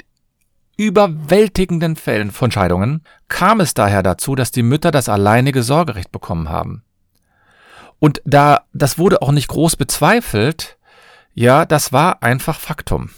überwältigenden 0.76 1.94
Fällen 1.94 2.32
von 2.32 2.50
Scheidungen 2.50 3.04
kam 3.28 3.60
es 3.60 3.72
daher 3.72 4.02
dazu, 4.02 4.34
dass 4.34 4.50
die 4.50 4.64
Mütter 4.64 4.90
das 4.90 5.08
alleinige 5.08 5.62
Sorgerecht 5.62 6.10
bekommen 6.10 6.48
haben. 6.48 6.82
Und 8.04 8.20
da, 8.26 8.66
das 8.74 8.98
wurde 8.98 9.22
auch 9.22 9.32
nicht 9.32 9.48
groß 9.48 9.76
bezweifelt, 9.76 10.76
ja, 11.32 11.64
das 11.64 11.90
war 11.90 12.22
einfach 12.22 12.60
Faktum. 12.60 13.08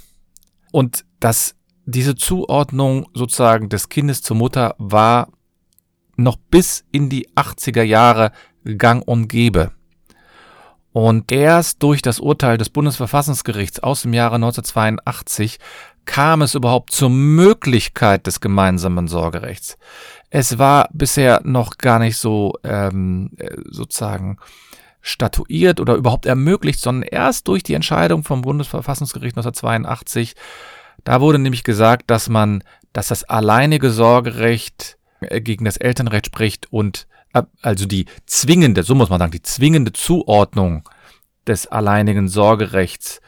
Und 0.71 1.05
dass 1.19 1.57
diese 1.87 2.15
Zuordnung 2.15 3.09
sozusagen 3.13 3.69
des 3.69 3.89
Kindes 3.89 4.23
zur 4.23 4.37
Mutter 4.37 4.77
war 4.79 5.33
noch 6.15 6.37
bis 6.37 6.85
in 6.93 7.09
die 7.09 7.29
80er 7.31 7.83
Jahre 7.83 8.31
gang 8.63 9.03
und 9.05 9.27
gäbe. 9.27 9.73
Und 10.93 11.33
erst 11.33 11.83
durch 11.83 12.01
das 12.01 12.21
Urteil 12.21 12.57
des 12.57 12.71
Bundesverfassungsgerichts 12.71 13.81
aus 13.81 14.03
dem 14.03 14.15
Jahre 14.15 14.37
1982 14.37 15.59
kam 16.05 16.43
es 16.43 16.55
überhaupt 16.55 16.93
zur 16.93 17.11
Möglichkeit 17.11 18.29
des 18.29 18.41
gemeinsamen 18.41 19.09
Sorgerechts. 19.09 19.79
Es 20.39 20.59
war 20.59 20.91
bisher 20.93 21.41
noch 21.45 21.79
gar 21.79 21.99
nicht 21.99 22.19
so 22.19 22.53
ähm, 22.63 23.31
äh, 23.39 23.57
sozusagen 23.71 24.37
statuiert 25.01 25.81
oder 25.81 25.95
überhaupt 25.95 26.27
ermöglicht, 26.27 26.79
sondern 26.79 27.09
erst 27.09 27.49
durch 27.49 27.63
die 27.63 27.73
Entscheidung 27.73 28.23
vom 28.23 28.43
Bundesverfassungsgericht 28.43 29.35
1982. 29.35 30.35
Da 31.05 31.23
wurde 31.23 31.39
nämlich 31.39 31.65
gesagt, 31.65 32.11
dass 32.11 32.29
man, 32.29 32.63
dass 32.93 33.09
das 33.09 33.25
alleinige 33.25 33.91
Sorgerecht 33.91 34.99
äh, 35.21 35.41
gegen 35.41 35.65
das 35.65 35.79
Elternrecht 35.79 36.27
spricht 36.27 36.71
und 36.71 37.07
äh, 37.33 37.45
also 37.63 37.87
die 37.87 38.05
zwingende, 38.27 38.83
so 38.83 38.95
muss 38.95 39.09
man 39.09 39.21
sagen, 39.21 39.33
die 39.33 39.41
zwingende 39.41 39.95
Zuordnung 39.95 40.87
des 41.47 41.67
alleinigen 41.67 42.29
Sorgerechts 42.29 43.23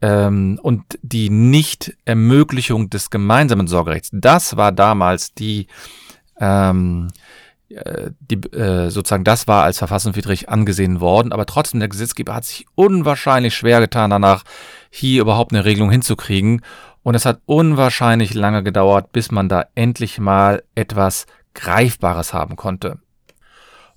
ähm, 0.00 0.60
und 0.62 0.84
die 1.02 1.30
Nicht-Ermöglichung 1.30 2.90
des 2.90 3.10
gemeinsamen 3.10 3.66
Sorgerechts. 3.66 4.10
Das 4.12 4.56
war 4.56 4.70
damals 4.70 5.34
die 5.34 5.66
ähm, 6.40 7.08
äh, 7.68 8.10
die, 8.20 8.36
äh, 8.52 8.90
sozusagen 8.90 9.24
das 9.24 9.48
war 9.48 9.64
als 9.64 9.78
verfassungswidrig 9.78 10.48
angesehen 10.48 11.00
worden, 11.00 11.32
aber 11.32 11.46
trotzdem 11.46 11.80
der 11.80 11.88
Gesetzgeber 11.88 12.34
hat 12.34 12.44
sich 12.44 12.66
unwahrscheinlich 12.74 13.54
schwer 13.54 13.80
getan 13.80 14.10
danach, 14.10 14.44
hier 14.90 15.22
überhaupt 15.22 15.52
eine 15.52 15.64
Regelung 15.64 15.90
hinzukriegen. 15.90 16.62
Und 17.02 17.14
es 17.14 17.26
hat 17.26 17.40
unwahrscheinlich 17.44 18.32
lange 18.32 18.62
gedauert, 18.62 19.12
bis 19.12 19.30
man 19.30 19.48
da 19.48 19.66
endlich 19.74 20.18
mal 20.18 20.62
etwas 20.74 21.26
Greifbares 21.52 22.32
haben 22.32 22.56
konnte. 22.56 22.98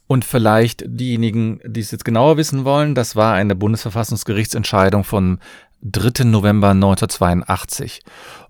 Und 0.07 0.25
vielleicht 0.25 0.83
diejenigen, 0.85 1.61
die 1.65 1.79
es 1.79 1.91
jetzt 1.91 2.05
genauer 2.05 2.37
wissen 2.37 2.65
wollen, 2.65 2.95
das 2.95 3.15
war 3.15 3.33
eine 3.33 3.55
Bundesverfassungsgerichtsentscheidung 3.55 5.03
vom 5.03 5.39
3. 5.83 6.25
November 6.25 6.71
1982. 6.71 8.01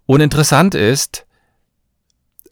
Und 0.06 0.22
interessant 0.22 0.74
ist, 0.74 1.27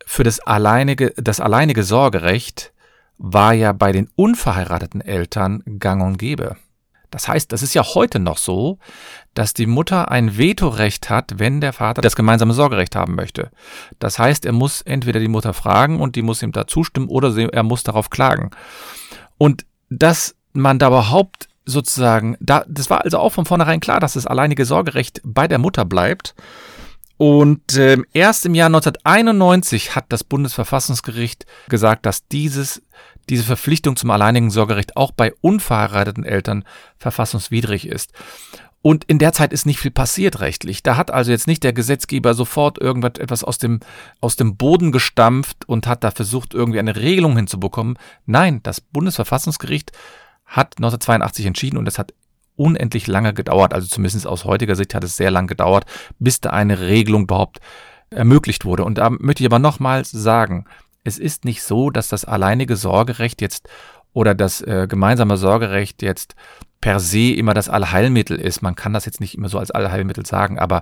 für 0.06 0.24
das 0.24 0.40
alleinige, 0.40 1.14
das 1.18 1.40
alleinige 1.40 1.84
Sorgerecht 1.84 2.74
war 3.18 3.54
ja 3.54 3.72
bei 3.74 3.92
den 3.92 4.10
unverheirateten 4.16 5.02
Eltern 5.02 5.64
gang 5.80 6.04
und 6.04 6.18
gäbe. 6.18 6.58
Das 7.12 7.28
heißt, 7.30 7.52
das 7.54 7.64
ist 7.64 7.74
ja 7.74 7.84
heute 7.84 8.20
noch 8.20 8.38
so, 8.38 8.78
dass 9.34 9.54
die 9.54 9.68
Mutter 9.68 10.12
ein 10.12 10.38
Vetorecht 10.38 11.10
hat, 11.10 11.40
wenn 11.40 11.62
der 11.62 11.72
Vater 11.72 12.02
das 12.02 12.16
gemeinsame 12.16 12.54
Sorgerecht 12.54 12.96
haben 12.96 13.16
möchte. 13.16 13.52
Das 14.00 14.20
heißt, 14.20 14.46
er 14.46 14.52
muss 14.52 14.82
entweder 14.82 15.20
die 15.20 15.30
Mutter 15.30 15.54
fragen 15.54 16.02
und 16.02 16.18
die 16.18 16.22
muss 16.22 16.42
ihm 16.42 16.52
da 16.52 16.68
zustimmen 16.68 17.08
oder 17.08 17.34
er 17.38 17.64
muss 17.64 17.84
darauf 17.84 18.10
klagen. 18.10 18.52
Und 19.38 19.66
dass 19.90 20.36
man 20.52 20.78
da 20.78 20.88
überhaupt 20.88 21.48
sozusagen, 21.66 22.38
da, 22.40 22.66
das 22.68 22.90
war 22.90 23.04
also 23.04 23.20
auch 23.20 23.32
von 23.32 23.46
vornherein 23.46 23.80
klar, 23.80 24.00
dass 24.00 24.14
das 24.14 24.28
alleinige 24.28 24.66
Sorgerecht 24.66 25.22
bei 25.24 25.48
der 25.48 25.58
Mutter 25.58 25.86
bleibt. 25.86 26.36
Und 27.18 27.78
äh, 27.78 27.98
erst 28.14 28.46
im 28.46 28.56
Jahr 28.56 28.68
1991 28.68 29.96
hat 29.96 30.06
das 30.10 30.24
Bundesverfassungsgericht 30.24 31.46
gesagt, 31.70 32.06
dass 32.06 32.28
dieses, 32.28 32.82
diese 33.30 33.44
Verpflichtung 33.44 33.96
zum 33.96 34.12
alleinigen 34.12 34.52
Sorgerecht 34.52 34.98
auch 34.98 35.12
bei 35.12 35.34
unverheirateten 35.42 36.26
Eltern 36.26 36.66
verfassungswidrig 36.98 37.88
ist. 37.88 38.12
Und 38.82 39.04
in 39.06 39.18
der 39.18 39.34
Zeit 39.34 39.52
ist 39.52 39.66
nicht 39.66 39.80
viel 39.80 39.90
passiert 39.90 40.42
rechtlich. 40.42 40.84
Da 40.84 40.96
hat 40.96 41.10
also 41.10 41.32
jetzt 41.32 41.48
nicht 41.48 41.64
der 41.64 41.74
Gesetzgeber 41.74 42.36
sofort 42.36 42.80
irgendwas 42.80 43.14
etwas 43.18 43.44
aus 43.44 43.58
dem, 43.58 43.80
aus 44.22 44.36
dem 44.36 44.58
Boden 44.58 44.92
gestampft 44.92 45.68
und 45.68 45.88
hat 45.88 46.04
da 46.04 46.12
versucht, 46.12 46.54
irgendwie 46.54 46.78
eine 46.78 46.96
Regelung 46.96 47.36
hinzubekommen. 47.36 47.98
Nein, 48.28 48.62
das 48.62 48.82
Bundesverfassungsgericht 48.82 49.92
hat 50.46 50.76
1982 50.78 51.48
entschieden 51.48 51.78
und 51.78 51.88
es 51.88 51.98
hat 51.98 52.14
unendlich 52.56 53.08
lange 53.08 53.34
gedauert, 53.34 53.74
also 53.74 53.88
zumindest 53.88 54.28
aus 54.28 54.46
heutiger 54.46 54.76
Sicht 54.76 54.96
hat 54.96 55.04
es 55.04 55.18
sehr 55.18 55.32
lang 55.32 55.48
gedauert, 55.48 55.86
bis 56.20 56.42
da 56.42 56.52
eine 56.52 56.80
Regelung 56.80 57.24
überhaupt 57.24 57.60
ermöglicht 58.10 58.66
wurde. 58.66 58.84
Und 58.84 58.98
da 58.98 59.10
möchte 59.10 59.44
ich 59.44 59.48
aber 59.48 59.60
nochmals 59.60 60.12
sagen, 60.12 60.66
es 61.04 61.20
ist 61.20 61.46
nicht 61.46 61.62
so, 61.64 61.90
dass 61.90 62.08
das 62.08 62.26
alleinige 62.26 62.76
Sorgerecht 62.76 63.42
jetzt 63.42 63.68
oder 64.14 64.34
das 64.34 64.62
äh, 64.62 64.88
gemeinsame 64.90 65.38
Sorgerecht 65.38 66.02
jetzt 66.02 66.36
per 66.82 67.00
se 67.00 67.32
immer 67.34 67.54
das 67.54 67.70
Allheilmittel 67.70 68.40
ist. 68.40 68.62
Man 68.62 68.76
kann 68.76 68.94
das 68.94 69.06
jetzt 69.06 69.20
nicht 69.20 69.36
immer 69.36 69.50
so 69.50 69.60
als 69.60 69.72
Allheilmittel 69.72 70.26
sagen, 70.26 70.58
aber 70.58 70.82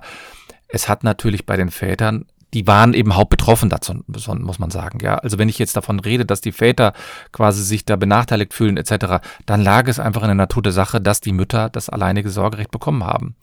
es 0.68 0.88
hat 0.88 1.04
natürlich 1.04 1.46
bei 1.46 1.56
den 1.56 1.70
Vätern 1.70 2.26
die 2.54 2.66
waren 2.66 2.94
eben 2.94 3.16
hauptbetroffen 3.16 3.68
dazu, 3.68 4.02
muss 4.06 4.58
man 4.58 4.70
sagen. 4.70 5.00
Ja, 5.02 5.16
also 5.16 5.38
wenn 5.38 5.48
ich 5.48 5.58
jetzt 5.58 5.76
davon 5.76 6.00
rede, 6.00 6.24
dass 6.24 6.40
die 6.40 6.52
Väter 6.52 6.92
quasi 7.32 7.62
sich 7.62 7.84
da 7.84 7.96
benachteiligt 7.96 8.54
fühlen 8.54 8.76
etc., 8.76 9.24
dann 9.44 9.60
lag 9.60 9.88
es 9.88 9.98
einfach 9.98 10.22
in 10.22 10.28
der 10.28 10.36
Natur 10.36 10.62
der 10.62 10.72
Sache, 10.72 11.00
dass 11.00 11.20
die 11.20 11.32
Mütter 11.32 11.68
das 11.68 11.88
alleinige 11.88 12.30
Sorgerecht 12.30 12.70
bekommen 12.70 13.04
haben. 13.04 13.34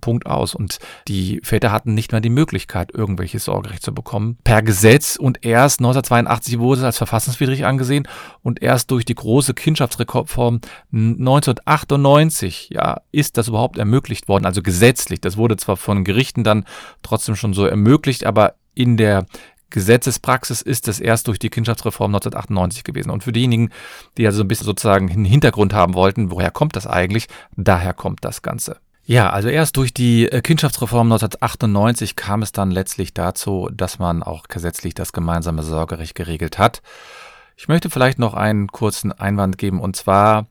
Punkt 0.00 0.26
aus. 0.26 0.54
Und 0.54 0.78
die 1.08 1.40
Väter 1.42 1.72
hatten 1.72 1.94
nicht 1.94 2.12
mehr 2.12 2.20
die 2.20 2.30
Möglichkeit, 2.30 2.92
irgendwelches 2.92 3.44
Sorgerecht 3.44 3.82
zu 3.82 3.94
bekommen. 3.94 4.38
Per 4.44 4.62
Gesetz 4.62 5.16
und 5.16 5.44
erst 5.44 5.80
1982 5.80 6.58
wurde 6.58 6.80
es 6.80 6.84
als 6.84 6.98
verfassungswidrig 6.98 7.64
angesehen 7.64 8.08
und 8.42 8.62
erst 8.62 8.90
durch 8.90 9.04
die 9.04 9.14
große 9.14 9.54
Kindschaftsreform 9.54 10.60
1998, 10.92 12.70
ja, 12.70 13.00
ist 13.12 13.36
das 13.38 13.48
überhaupt 13.48 13.78
ermöglicht 13.78 14.28
worden, 14.28 14.46
also 14.46 14.62
gesetzlich. 14.62 15.20
Das 15.20 15.36
wurde 15.36 15.56
zwar 15.56 15.76
von 15.76 16.04
Gerichten 16.04 16.44
dann 16.44 16.64
trotzdem 17.02 17.36
schon 17.36 17.54
so 17.54 17.66
ermöglicht, 17.66 18.24
aber 18.24 18.54
in 18.74 18.96
der 18.96 19.26
Gesetzespraxis 19.74 20.62
ist 20.62 20.86
es 20.86 21.00
erst 21.00 21.26
durch 21.26 21.40
die 21.40 21.50
Kindschaftsreform 21.50 22.14
1998 22.14 22.84
gewesen. 22.84 23.10
Und 23.10 23.24
für 23.24 23.32
diejenigen, 23.32 23.70
die 24.16 24.24
also 24.24 24.42
ein 24.42 24.48
bisschen 24.48 24.66
sozusagen 24.66 25.10
einen 25.10 25.24
Hintergrund 25.24 25.74
haben 25.74 25.94
wollten, 25.94 26.30
woher 26.30 26.52
kommt 26.52 26.76
das 26.76 26.86
eigentlich? 26.86 27.26
Daher 27.56 27.92
kommt 27.92 28.24
das 28.24 28.42
Ganze. 28.42 28.78
Ja, 29.06 29.28
also 29.28 29.48
erst 29.50 29.76
durch 29.76 29.92
die 29.92 30.30
äh, 30.30 30.40
Kindschaftsreform 30.40 31.12
1998 31.12 32.16
kam 32.16 32.40
es 32.40 32.52
dann 32.52 32.70
letztlich 32.70 33.12
dazu, 33.12 33.68
dass 33.70 33.98
man 33.98 34.22
auch 34.22 34.48
gesetzlich 34.48 34.94
das 34.94 35.12
gemeinsame 35.12 35.62
Sorgerecht 35.62 36.14
geregelt 36.14 36.58
hat. 36.58 36.80
Ich 37.56 37.68
möchte 37.68 37.90
vielleicht 37.90 38.18
noch 38.18 38.32
einen 38.32 38.68
kurzen 38.68 39.12
Einwand 39.12 39.58
geben 39.58 39.80
und 39.80 39.94
zwar 39.94 40.46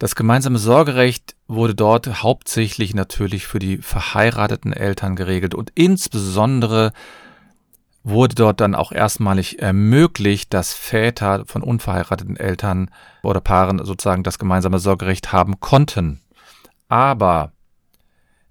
das 0.00 0.16
gemeinsame 0.16 0.58
Sorgerecht 0.58 1.36
wurde 1.46 1.76
dort 1.76 2.24
hauptsächlich 2.24 2.92
natürlich 2.92 3.46
für 3.46 3.60
die 3.60 3.78
verheirateten 3.78 4.72
Eltern 4.72 5.14
geregelt 5.14 5.54
und 5.54 5.70
insbesondere 5.76 6.90
wurde 8.02 8.34
dort 8.34 8.60
dann 8.60 8.74
auch 8.74 8.90
erstmalig 8.90 9.60
ermöglicht, 9.62 10.52
dass 10.52 10.74
Väter 10.74 11.44
von 11.46 11.62
unverheirateten 11.62 12.36
Eltern 12.36 12.90
oder 13.22 13.40
Paaren 13.40 13.82
sozusagen 13.84 14.24
das 14.24 14.40
gemeinsame 14.40 14.80
Sorgerecht 14.80 15.32
haben 15.32 15.60
konnten. 15.60 16.20
Aber 16.88 17.52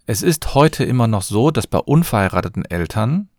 es 0.06 0.22
ist 0.22 0.54
heute 0.54 0.84
immer 0.84 1.08
noch 1.08 1.22
so, 1.22 1.52
dass 1.52 1.68
bei 1.68 1.80
unverheirateten 1.80 2.66
Eltern 2.66 3.30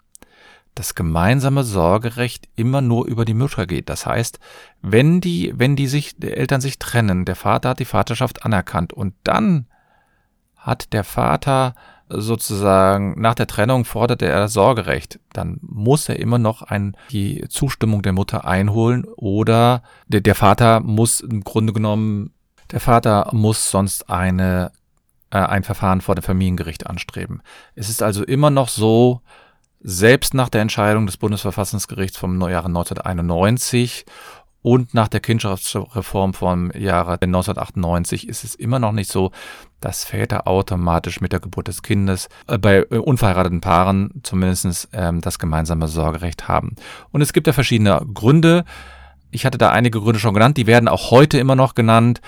das 0.75 0.95
gemeinsame 0.95 1.63
Sorgerecht 1.63 2.49
immer 2.57 2.81
nur 2.81 3.07
über 3.07 3.25
die 3.25 3.35
Mutter 3.35 3.67
geht. 3.67 3.89
Das 3.89 4.07
heißt, 4.07 4.41
wenn 4.83 5.21
die, 5.21 5.53
wenn 5.57 5.77
die 5.77 5.87
sich, 5.87 6.17
die 6.17 6.33
Eltern 6.33 6.61
sich 6.61 6.79
trennen, 6.79 7.25
der 7.25 7.37
Vater 7.37 7.71
hat 7.71 7.79
die 7.79 7.85
Vaterschaft 7.85 8.45
anerkannt 8.45 8.93
und 8.93 9.15
dann 9.23 9.67
hat 10.57 10.93
der 10.93 11.05
Vater 11.05 11.75
sozusagen 12.09 13.21
nach 13.21 13.35
der 13.35 13.47
Trennung 13.47 13.85
fordert 13.85 14.23
er 14.23 14.49
Sorgerecht, 14.49 15.21
dann 15.33 15.59
muss 15.63 16.09
er 16.09 16.19
immer 16.19 16.39
noch 16.39 16.63
ein, 16.63 16.97
die 17.11 17.45
Zustimmung 17.49 18.03
der 18.03 18.13
Mutter 18.13 18.45
einholen 18.45 19.05
oder 19.17 19.83
der, 20.09 20.21
der 20.21 20.35
Vater 20.35 20.81
muss 20.81 21.21
im 21.21 21.43
Grunde 21.45 21.73
genommen, 21.73 22.33
der 22.73 22.81
Vater 22.81 23.31
muss 23.33 23.71
sonst 23.71 24.11
eine 24.11 24.73
äh, 25.35 25.39
ein 25.39 25.65
Verfahren 25.65 26.01
vor 26.01 26.15
dem 26.15 26.23
Familiengericht 26.23 26.87
anstreben. 26.87 27.43
Es 27.75 27.89
ist 27.89 28.03
also 28.03 28.25
immer 28.25 28.51
noch 28.51 28.69
so, 28.69 29.21
selbst 29.81 30.33
nach 30.33 30.49
der 30.49 30.63
Entscheidung 30.63 31.07
des 31.07 31.19
Bundesverfassungsgerichts 31.19 32.17
vom 32.17 32.41
Jahre 32.41 32.69
1991 32.69 34.07
und 34.63 34.95
nach 34.95 35.09
der 35.09 35.21
Kindschaftsreform 35.21 36.33
vom 36.33 36.71
Jahre 36.71 37.15
1998 37.15 38.29
ist 38.29 38.45
es 38.45 38.55
immer 38.55 38.79
noch 38.79 38.93
nicht 38.93 39.11
so, 39.11 39.31
dass 39.81 40.05
Väter 40.05 40.49
automatisch 40.49 41.21
mit 41.21 41.33
der 41.33 41.41
Geburt 41.41 41.69
des 41.69 41.83
Kindes 41.83 42.29
äh, 42.47 42.57
bei 42.57 42.77
äh, 42.79 42.97
unverheirateten 42.97 43.61
Paaren 43.61 44.23
zumindest 44.23 44.89
ähm, 44.93 45.21
das 45.21 45.39
gemeinsame 45.39 45.89
Sorgerecht 45.89 46.49
haben. 46.49 46.77
Und 47.11 47.21
es 47.21 47.35
gibt 47.35 47.47
ja 47.47 47.53
verschiedene 47.53 48.01
Gründe. 48.15 48.65
Ich 49.33 49.45
hatte 49.45 49.59
da 49.59 49.71
einige 49.71 50.01
Gründe 50.01 50.21
schon 50.21 50.33
genannt, 50.33 50.57
die 50.57 50.69
werden 50.69 50.89
auch 50.89 51.11
heute 51.11 51.39
immer 51.39 51.57
noch 51.57 51.75
genannt 51.75 52.23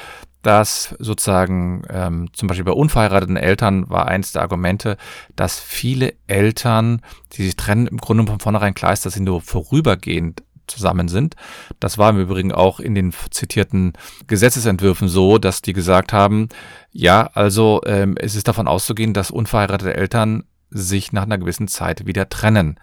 dass 0.46 0.94
sozusagen 1.00 1.82
ähm, 1.90 2.28
zum 2.32 2.46
Beispiel 2.46 2.64
bei 2.64 2.72
unverheirateten 2.72 3.36
Eltern 3.36 3.90
war 3.90 4.06
eins 4.06 4.30
der 4.30 4.42
Argumente, 4.42 4.96
dass 5.34 5.58
viele 5.58 6.14
Eltern, 6.28 7.02
die 7.32 7.44
sich 7.44 7.56
trennen, 7.56 7.88
im 7.88 7.98
Grunde 7.98 8.24
von 8.26 8.38
vornherein 8.38 8.74
klar 8.74 8.92
ist, 8.92 9.04
dass 9.04 9.14
sie 9.14 9.22
nur 9.22 9.40
vorübergehend 9.40 10.44
zusammen 10.68 11.08
sind. 11.08 11.34
Das 11.80 11.98
war 11.98 12.10
im 12.10 12.20
Übrigen 12.20 12.52
auch 12.52 12.78
in 12.78 12.94
den 12.94 13.12
zitierten 13.30 13.94
Gesetzesentwürfen 14.28 15.08
so, 15.08 15.38
dass 15.38 15.62
die 15.62 15.72
gesagt 15.72 16.12
haben, 16.12 16.48
ja, 16.92 17.28
also 17.34 17.80
ähm, 17.84 18.14
es 18.16 18.36
ist 18.36 18.46
davon 18.46 18.68
auszugehen, 18.68 19.14
dass 19.14 19.32
unverheiratete 19.32 19.94
Eltern 19.94 20.44
sich 20.70 21.12
nach 21.12 21.24
einer 21.24 21.38
gewissen 21.38 21.66
Zeit 21.66 22.06
wieder 22.06 22.28
trennen. 22.28 22.78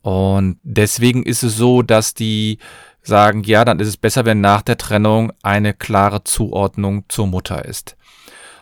Und 0.00 0.60
deswegen 0.62 1.24
ist 1.24 1.42
es 1.42 1.56
so, 1.58 1.82
dass 1.82 2.14
die 2.14 2.58
sagen, 3.06 3.42
ja, 3.44 3.64
dann 3.64 3.80
ist 3.80 3.88
es 3.88 3.96
besser, 3.96 4.24
wenn 4.24 4.40
nach 4.40 4.62
der 4.62 4.76
Trennung 4.76 5.32
eine 5.42 5.74
klare 5.74 6.24
Zuordnung 6.24 7.04
zur 7.08 7.26
Mutter 7.26 7.64
ist. 7.64 7.96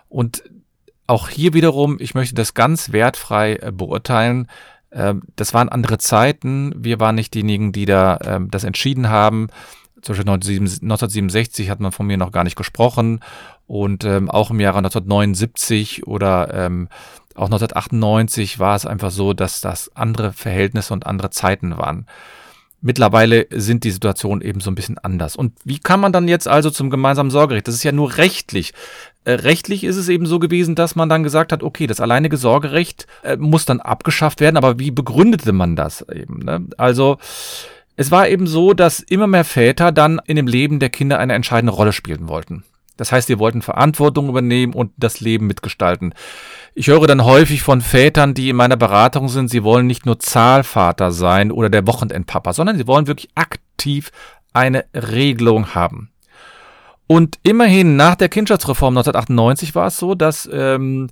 Und 0.09 0.43
auch 1.07 1.29
hier 1.29 1.55
wiederum, 1.55 1.99
ich 2.01 2.15
möchte 2.15 2.35
das 2.35 2.55
ganz 2.55 2.93
wertfrei 2.93 3.57
äh, 3.57 3.73
beurteilen. 3.73 4.49
Ähm, 4.93 5.23
das 5.37 5.55
waren 5.55 5.69
andere 5.69 5.99
Zeiten. 5.99 6.73
Wir 6.77 7.01
waren 7.01 7.15
nicht 7.15 7.35
diejenigen, 7.35 7.73
die 7.73 7.85
da 7.85 8.19
ähm, 8.25 8.51
das 8.51 8.65
entschieden 8.65 9.09
haben. 9.09 9.49
Zum 10.03 10.15
Beispiel 10.15 10.31
1967 10.31 11.71
hat 11.71 11.81
man 11.81 11.93
von 11.93 12.07
mir 12.07 12.17
noch 12.17 12.33
gar 12.33 12.45
nicht 12.45 12.57
gesprochen. 12.57 13.21
Und 13.67 14.05
ähm, 14.05 14.31
auch 14.31 14.51
im 14.51 14.61
Jahre 14.61 14.79
1979 14.79 16.07
oder 16.07 16.49
auch 17.35 17.47
1998 17.47 18.59
war 18.59 18.77
es 18.77 18.85
einfach 18.87 19.11
so, 19.11 19.33
dass 19.33 19.63
das 19.63 19.91
andere 19.97 20.33
Verhältnisse 20.33 20.93
und 20.93 21.07
andere 21.07 21.31
Zeiten 21.31 21.77
waren. 21.79 22.07
Mittlerweile 22.87 23.47
sind 23.51 23.83
die 23.85 23.91
Situationen 23.91 24.43
eben 24.43 24.61
so 24.61 24.71
ein 24.71 24.75
bisschen 24.75 24.99
anders. 24.99 25.37
Und 25.37 25.53
wie 25.65 25.79
kann 25.79 26.01
man 26.01 26.13
dann 26.13 26.29
jetzt 26.29 26.47
also 26.47 26.69
zum 26.69 26.91
gemeinsamen 26.91 27.31
Sorgerecht? 27.31 27.67
Das 27.67 27.75
ist 27.75 27.83
ja 27.83 27.93
nur 27.93 28.19
rechtlich. 28.19 28.75
Äh, 29.25 29.33
rechtlich 29.33 29.85
ist 29.85 29.97
es 29.97 30.11
eben 30.11 30.27
so 30.27 30.39
gewesen, 30.39 30.75
dass 30.75 30.95
man 30.95 31.09
dann 31.09 31.23
gesagt 31.23 31.51
hat, 31.51 31.63
okay, 31.63 31.87
das 31.87 32.03
alleinige 32.03 32.37
Sorgerecht 32.37 33.07
äh, 33.23 33.39
muss 33.39 33.65
dann 33.65 33.81
abgeschafft 33.81 34.41
werden, 34.41 34.59
aber 34.59 34.79
wie 34.79 34.91
begründete 34.91 35.53
man 35.53 35.77
das 35.77 36.05
eben? 36.13 36.41
Ne? 36.41 36.67
Also 36.77 37.17
es 37.97 38.11
war 38.11 38.29
eben 38.29 38.47
so, 38.47 38.75
dass 38.75 39.01
immer 39.01 39.29
mehr 39.29 39.45
Väter 39.45 39.91
dann 39.91 40.21
in 40.27 40.37
dem 40.37 40.47
Leben 40.47 40.79
der 40.79 40.91
Kinder 40.91 41.19
eine 41.19 41.33
entscheidende 41.33 41.73
Rolle 41.73 41.95
spielen 41.95 42.29
wollten. 42.29 42.65
Das 42.97 43.11
heißt, 43.11 43.27
sie 43.27 43.39
wollten 43.39 43.63
Verantwortung 43.63 44.29
übernehmen 44.29 44.73
und 44.73 44.93
das 44.97 45.21
Leben 45.21 45.47
mitgestalten. 45.47 46.15
Ich 46.75 46.87
höre 46.87 47.07
dann 47.07 47.25
häufig 47.25 47.63
von 47.63 47.81
Vätern, 47.81 48.35
die 48.35 48.51
in 48.51 48.57
meiner 48.57 48.77
Beratung 48.77 49.29
sind, 49.29 49.49
sie 49.49 49.65
wollen 49.65 49.87
nicht 49.87 50.07
nur 50.07 50.21
Zahlvater 50.21 51.11
sein 51.11 51.51
oder 51.51 51.71
der 51.71 51.87
Wochenendpapa, 51.87 52.53
sondern 52.53 52.77
sie 52.77 52.87
wollen 52.87 53.07
wirklich 53.07 53.31
aktiv 53.35 54.11
eine 54.53 54.85
Regelung 54.95 55.75
haben. 55.75 56.11
Und 57.07 57.39
immerhin 57.43 57.97
nach 57.97 58.15
der 58.15 58.29
Kindschaftsreform 58.29 58.97
1998 58.97 59.75
war 59.75 59.89
es 59.89 59.99
so, 59.99 60.15
dass 60.15 60.49
ähm, 60.51 61.09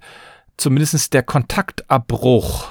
zumindest 0.57 1.13
der 1.13 1.23
Kontaktabbruch 1.23 2.69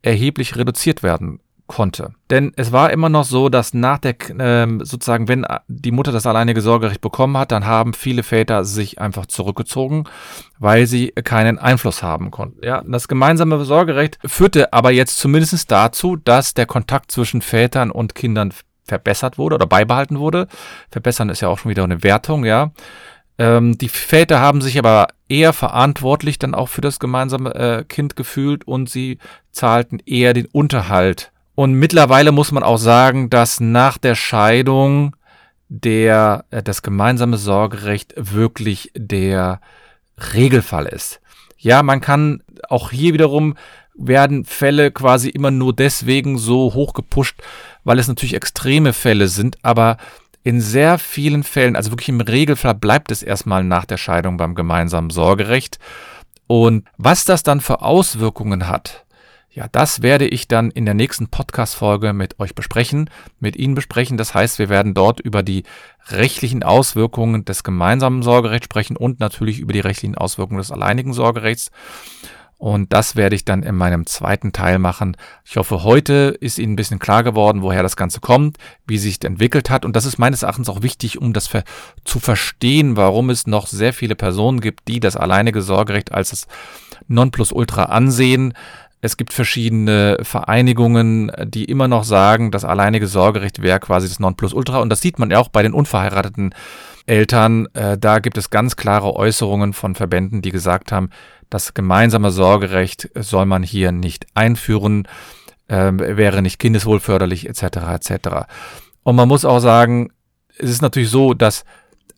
erheblich 0.00 0.56
reduziert 0.56 1.02
werden 1.02 1.40
konnte. 1.72 2.12
Denn 2.28 2.52
es 2.56 2.70
war 2.70 2.90
immer 2.90 3.08
noch 3.08 3.24
so, 3.24 3.48
dass 3.48 3.72
nach 3.72 3.96
der, 3.96 4.14
ähm, 4.38 4.84
sozusagen, 4.84 5.26
wenn 5.26 5.46
die 5.68 5.90
Mutter 5.90 6.12
das 6.12 6.26
alleinige 6.26 6.60
Sorgerecht 6.60 7.00
bekommen 7.00 7.38
hat, 7.38 7.50
dann 7.50 7.64
haben 7.64 7.94
viele 7.94 8.22
Väter 8.22 8.64
sich 8.64 9.00
einfach 9.00 9.24
zurückgezogen, 9.24 10.04
weil 10.58 10.86
sie 10.86 11.08
keinen 11.12 11.58
Einfluss 11.58 12.02
haben 12.02 12.30
konnten. 12.30 12.62
Ja, 12.62 12.82
das 12.86 13.08
gemeinsame 13.08 13.64
Sorgerecht 13.64 14.18
führte 14.22 14.74
aber 14.74 14.90
jetzt 14.90 15.16
zumindest 15.16 15.70
dazu, 15.70 16.16
dass 16.16 16.52
der 16.52 16.66
Kontakt 16.66 17.10
zwischen 17.10 17.40
Vätern 17.40 17.90
und 17.90 18.14
Kindern 18.14 18.52
verbessert 18.84 19.38
wurde 19.38 19.54
oder 19.54 19.66
beibehalten 19.66 20.18
wurde. 20.18 20.48
Verbessern 20.90 21.30
ist 21.30 21.40
ja 21.40 21.48
auch 21.48 21.58
schon 21.58 21.70
wieder 21.70 21.84
eine 21.84 22.02
Wertung, 22.02 22.44
ja. 22.44 22.72
Ähm, 23.38 23.78
die 23.78 23.88
Väter 23.88 24.40
haben 24.40 24.60
sich 24.60 24.78
aber 24.78 25.08
eher 25.26 25.54
verantwortlich 25.54 26.38
dann 26.38 26.54
auch 26.54 26.68
für 26.68 26.82
das 26.82 27.00
gemeinsame 27.00 27.54
äh, 27.54 27.84
Kind 27.84 28.14
gefühlt 28.14 28.66
und 28.66 28.90
sie 28.90 29.18
zahlten 29.52 30.00
eher 30.04 30.34
den 30.34 30.44
Unterhalt 30.46 31.32
und 31.62 31.74
mittlerweile 31.74 32.32
muss 32.32 32.50
man 32.50 32.64
auch 32.64 32.76
sagen, 32.76 33.30
dass 33.30 33.60
nach 33.60 33.96
der 33.96 34.16
Scheidung 34.16 35.14
der, 35.68 36.44
äh, 36.50 36.60
das 36.60 36.82
gemeinsame 36.82 37.36
Sorgerecht 37.36 38.14
wirklich 38.16 38.90
der 38.96 39.60
Regelfall 40.34 40.86
ist. 40.86 41.20
Ja, 41.56 41.84
man 41.84 42.00
kann 42.00 42.42
auch 42.68 42.90
hier 42.90 43.12
wiederum 43.14 43.54
werden 43.94 44.44
Fälle 44.44 44.90
quasi 44.90 45.28
immer 45.28 45.52
nur 45.52 45.72
deswegen 45.72 46.36
so 46.36 46.74
hoch 46.74 46.94
gepusht, 46.94 47.40
weil 47.84 48.00
es 48.00 48.08
natürlich 48.08 48.34
extreme 48.34 48.92
Fälle 48.92 49.28
sind, 49.28 49.56
aber 49.62 49.98
in 50.42 50.60
sehr 50.60 50.98
vielen 50.98 51.44
Fällen, 51.44 51.76
also 51.76 51.92
wirklich 51.92 52.08
im 52.08 52.20
Regelfall 52.20 52.74
bleibt 52.74 53.12
es 53.12 53.22
erstmal 53.22 53.62
nach 53.62 53.84
der 53.84 53.98
Scheidung 53.98 54.36
beim 54.36 54.56
gemeinsamen 54.56 55.10
Sorgerecht. 55.10 55.78
Und 56.48 56.88
was 56.96 57.24
das 57.24 57.44
dann 57.44 57.60
für 57.60 57.82
Auswirkungen 57.82 58.66
hat, 58.66 59.04
ja, 59.54 59.66
das 59.70 60.00
werde 60.00 60.26
ich 60.26 60.48
dann 60.48 60.70
in 60.70 60.86
der 60.86 60.94
nächsten 60.94 61.28
Podcast-Folge 61.28 62.14
mit 62.14 62.40
euch 62.40 62.54
besprechen, 62.54 63.10
mit 63.38 63.54
Ihnen 63.54 63.74
besprechen. 63.74 64.16
Das 64.16 64.32
heißt, 64.32 64.58
wir 64.58 64.70
werden 64.70 64.94
dort 64.94 65.20
über 65.20 65.42
die 65.42 65.64
rechtlichen 66.08 66.62
Auswirkungen 66.62 67.44
des 67.44 67.62
gemeinsamen 67.62 68.22
Sorgerechts 68.22 68.64
sprechen 68.64 68.96
und 68.96 69.20
natürlich 69.20 69.58
über 69.58 69.74
die 69.74 69.80
rechtlichen 69.80 70.16
Auswirkungen 70.16 70.58
des 70.58 70.70
alleinigen 70.70 71.12
Sorgerechts. 71.12 71.70
Und 72.56 72.94
das 72.94 73.14
werde 73.14 73.36
ich 73.36 73.44
dann 73.44 73.62
in 73.62 73.74
meinem 73.74 74.06
zweiten 74.06 74.52
Teil 74.52 74.78
machen. 74.78 75.18
Ich 75.44 75.56
hoffe, 75.56 75.82
heute 75.82 76.34
ist 76.40 76.58
Ihnen 76.58 76.72
ein 76.72 76.76
bisschen 76.76 77.00
klar 77.00 77.22
geworden, 77.22 77.60
woher 77.60 77.82
das 77.82 77.96
Ganze 77.96 78.20
kommt, 78.20 78.56
wie 78.86 78.98
sich 78.98 79.22
entwickelt 79.22 79.68
hat. 79.68 79.84
Und 79.84 79.96
das 79.96 80.06
ist 80.06 80.16
meines 80.16 80.44
Erachtens 80.44 80.70
auch 80.70 80.80
wichtig, 80.80 81.20
um 81.20 81.34
das 81.34 81.50
zu 82.04 82.20
verstehen, 82.20 82.96
warum 82.96 83.28
es 83.28 83.46
noch 83.46 83.66
sehr 83.66 83.92
viele 83.92 84.14
Personen 84.14 84.60
gibt, 84.60 84.88
die 84.88 85.00
das 85.00 85.16
alleinige 85.16 85.60
Sorgerecht 85.60 86.12
als 86.12 86.30
das 86.30 86.46
Nonplusultra 87.08 87.86
ansehen. 87.86 88.54
Es 89.04 89.16
gibt 89.16 89.32
verschiedene 89.32 90.16
Vereinigungen, 90.22 91.32
die 91.44 91.64
immer 91.64 91.88
noch 91.88 92.04
sagen, 92.04 92.52
das 92.52 92.64
alleinige 92.64 93.08
Sorgerecht 93.08 93.60
wäre 93.60 93.80
quasi 93.80 94.06
das 94.06 94.20
Nonplusultra. 94.20 94.78
Und 94.78 94.90
das 94.90 95.00
sieht 95.00 95.18
man 95.18 95.32
ja 95.32 95.40
auch 95.40 95.48
bei 95.48 95.64
den 95.64 95.72
unverheirateten 95.72 96.54
Eltern. 97.06 97.66
Äh, 97.74 97.98
da 97.98 98.20
gibt 98.20 98.38
es 98.38 98.50
ganz 98.50 98.76
klare 98.76 99.16
Äußerungen 99.16 99.72
von 99.72 99.96
Verbänden, 99.96 100.40
die 100.40 100.52
gesagt 100.52 100.92
haben, 100.92 101.10
das 101.50 101.74
gemeinsame 101.74 102.30
Sorgerecht 102.30 103.10
soll 103.16 103.44
man 103.44 103.64
hier 103.64 103.90
nicht 103.90 104.26
einführen, 104.34 105.08
äh, 105.66 105.90
wäre 105.92 106.40
nicht 106.40 106.60
kindeswohlförderlich 106.60 107.48
etc. 107.48 107.62
etc. 107.88 108.28
Und 109.02 109.16
man 109.16 109.26
muss 109.26 109.44
auch 109.44 109.58
sagen, 109.58 110.12
es 110.58 110.70
ist 110.70 110.80
natürlich 110.80 111.10
so, 111.10 111.34
dass 111.34 111.64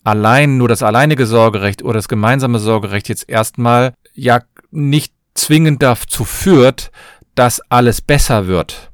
allein 0.03 0.59
nur 0.59 0.69
das 0.69 0.83
alleinige 0.83 1.25
Sorgerecht 1.25 1.83
oder 1.83 1.95
das 1.95 2.09
gemeinsame 2.09 2.59
Sorgerecht 2.59 3.09
jetzt 3.09 3.27
erstmal 3.27 3.95
ja 4.13 4.43
nicht 4.71 5.14
zwingend 5.35 5.83
dazu 5.83 6.25
führt, 6.25 6.91
dass 7.35 7.61
alles 7.69 8.01
besser 8.01 8.47
wird 8.47 8.91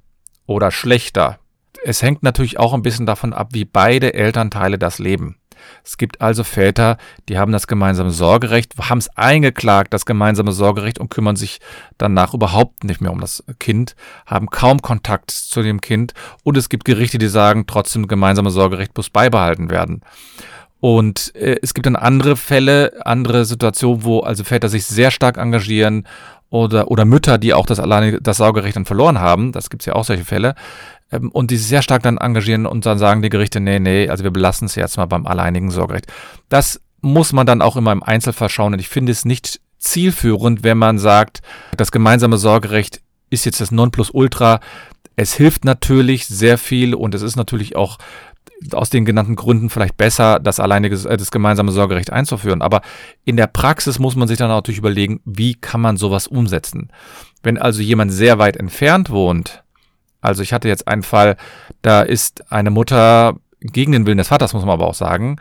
oder 0.47 0.71
schlechter. 0.71 1.39
Es 1.85 2.03
hängt 2.03 2.23
natürlich 2.23 2.59
auch 2.59 2.75
ein 2.75 2.83
bisschen 2.83 3.07
davon 3.07 3.33
ab, 3.33 3.49
wie 3.53 3.65
beide 3.65 4.15
Elternteile 4.15 4.79
das 4.79 4.99
leben. 4.99 5.37
Es 5.85 5.97
gibt 5.97 6.21
also 6.21 6.45
Väter, 6.45 6.97
die 7.29 7.39
haben 7.39 7.53
das 7.53 7.67
gemeinsame 7.67 8.11
Sorgerecht, 8.11 8.75
haben 8.79 8.99
es 8.99 9.09
eingeklagt, 9.17 9.93
das 9.93 10.07
gemeinsame 10.07 10.53
Sorgerecht 10.53 10.99
und 10.99 11.11
kümmern 11.11 11.37
sich 11.37 11.61
danach 11.99 12.35
überhaupt 12.35 12.85
nicht 12.85 13.01
mehr 13.01 13.13
um 13.13 13.21
das 13.21 13.45
Kind, 13.59 13.95
haben 14.27 14.49
kaum 14.49 14.81
Kontakt 14.83 15.31
zu 15.31 15.63
dem 15.63 15.81
Kind 15.81 16.15
und 16.45 16.57
es 16.57 16.69
gibt 16.69 16.85
Gerichte, 16.85 17.19
die 17.19 17.29
sagen, 17.29 17.67
trotzdem 17.67 18.09
gemeinsame 18.09 18.51
Sorgerecht 18.51 18.97
muss 18.97 19.11
beibehalten 19.11 19.71
werden. 19.71 20.01
Und 20.81 21.35
äh, 21.37 21.57
es 21.63 21.75
gibt 21.75 21.87
dann 21.87 21.97
andere 21.97 22.37
Fälle, 22.37 23.07
andere 23.07 23.45
Situationen, 23.45 24.05
wo 24.05 24.21
also 24.21 24.45
Väter 24.45 24.69
sich 24.69 24.87
sehr 24.87 25.11
stark 25.11 25.37
engagieren 25.37 26.07
oder, 26.49 26.91
oder 26.91 27.05
Mütter, 27.05 27.39
die 27.39 27.55
auch 27.55 27.67
das 27.67 27.79
alleine 27.79 28.21
das 28.21 28.39
Saugerecht 28.39 28.77
dann 28.77 28.87
verloren 28.87 29.21
haben. 29.21 29.53
Das 29.53 29.71
gibt's 29.71 29.87
ja 29.87 29.95
auch 29.95 30.05
solche 30.05 30.25
Fälle. 30.25 30.55
Ähm, 31.13 31.31
und 31.31 31.51
die 31.51 31.57
sich 31.57 31.69
sehr 31.69 31.83
stark 31.83 32.03
dann 32.03 32.19
engagieren 32.19 32.67
und 32.67 32.87
dann 32.87 32.99
sagen 32.99 33.23
die 33.23 33.29
Gerichte, 33.29 33.61
nee, 33.61 33.79
nee, 33.79 34.09
also 34.09 34.25
wir 34.25 34.31
belassen 34.31 34.67
es 34.67 34.75
jetzt 34.75 34.97
mal 34.97 35.07
beim 35.07 35.27
alleinigen 35.27 35.71
Sorgerecht. 35.71 36.07
Das 36.49 36.81
muss 37.03 37.33
man 37.33 37.47
dann 37.47 37.63
auch 37.63 37.77
immer 37.77 37.93
im 37.93 38.03
Einzelfall 38.03 38.49
schauen. 38.49 38.75
Und 38.75 38.81
ich 38.81 38.89
finde 38.89 39.13
es 39.13 39.25
nicht 39.25 39.61
zielführend, 39.79 40.63
wenn 40.63 40.79
man 40.79 40.99
sagt, 40.99 41.41
das 41.77 41.93
gemeinsame 41.93 42.37
Sorgerecht 42.37 43.01
ist 43.31 43.45
jetzt 43.45 43.61
das 43.61 43.71
Nonplusultra. 43.71 44.61
Es 45.17 45.35
hilft 45.35 45.65
natürlich 45.65 46.27
sehr 46.27 46.59
viel 46.59 46.95
und 46.95 47.15
es 47.15 47.23
ist 47.23 47.37
natürlich 47.37 47.77
auch 47.77 47.99
aus 48.73 48.91
den 48.91 49.05
genannten 49.05 49.37
Gründen 49.37 49.71
vielleicht 49.71 49.97
besser, 49.97 50.39
das 50.39 50.61
alleinige, 50.61 50.97
äh, 51.09 51.17
das 51.17 51.31
gemeinsame 51.31 51.73
Sorgerecht 51.73 52.13
einzuführen. 52.13 52.63
Aber 52.63 52.83
in 53.25 53.37
der 53.37 53.47
Praxis 53.47 53.99
muss 53.99 54.17
man 54.17 54.29
sich 54.29 54.39
dann 54.39 54.49
natürlich 54.49 54.79
überlegen, 54.79 55.21
wie 55.25 55.55
kann 55.55 55.81
man 55.81 55.97
sowas 55.97 56.27
umsetzen. 56.27 56.91
Wenn 57.43 57.59
also 57.59 57.81
jemand 57.81 58.13
sehr 58.13 58.39
weit 58.39 58.57
entfernt 58.57 59.11
wohnt, 59.11 59.65
also 60.21 60.43
ich 60.43 60.53
hatte 60.53 60.69
jetzt 60.69 60.87
einen 60.87 61.03
Fall, 61.03 61.37
da 61.83 62.03
ist 62.03 62.53
eine 62.53 62.71
Mutter 62.71 63.37
gegen 63.61 63.93
den 63.93 64.07
Willen 64.07 64.19
des 64.19 64.29
Vaters, 64.29 64.53
muss 64.53 64.65
man 64.65 64.75
aber 64.75 64.87
auch 64.87 64.95
sagen, 64.95 65.37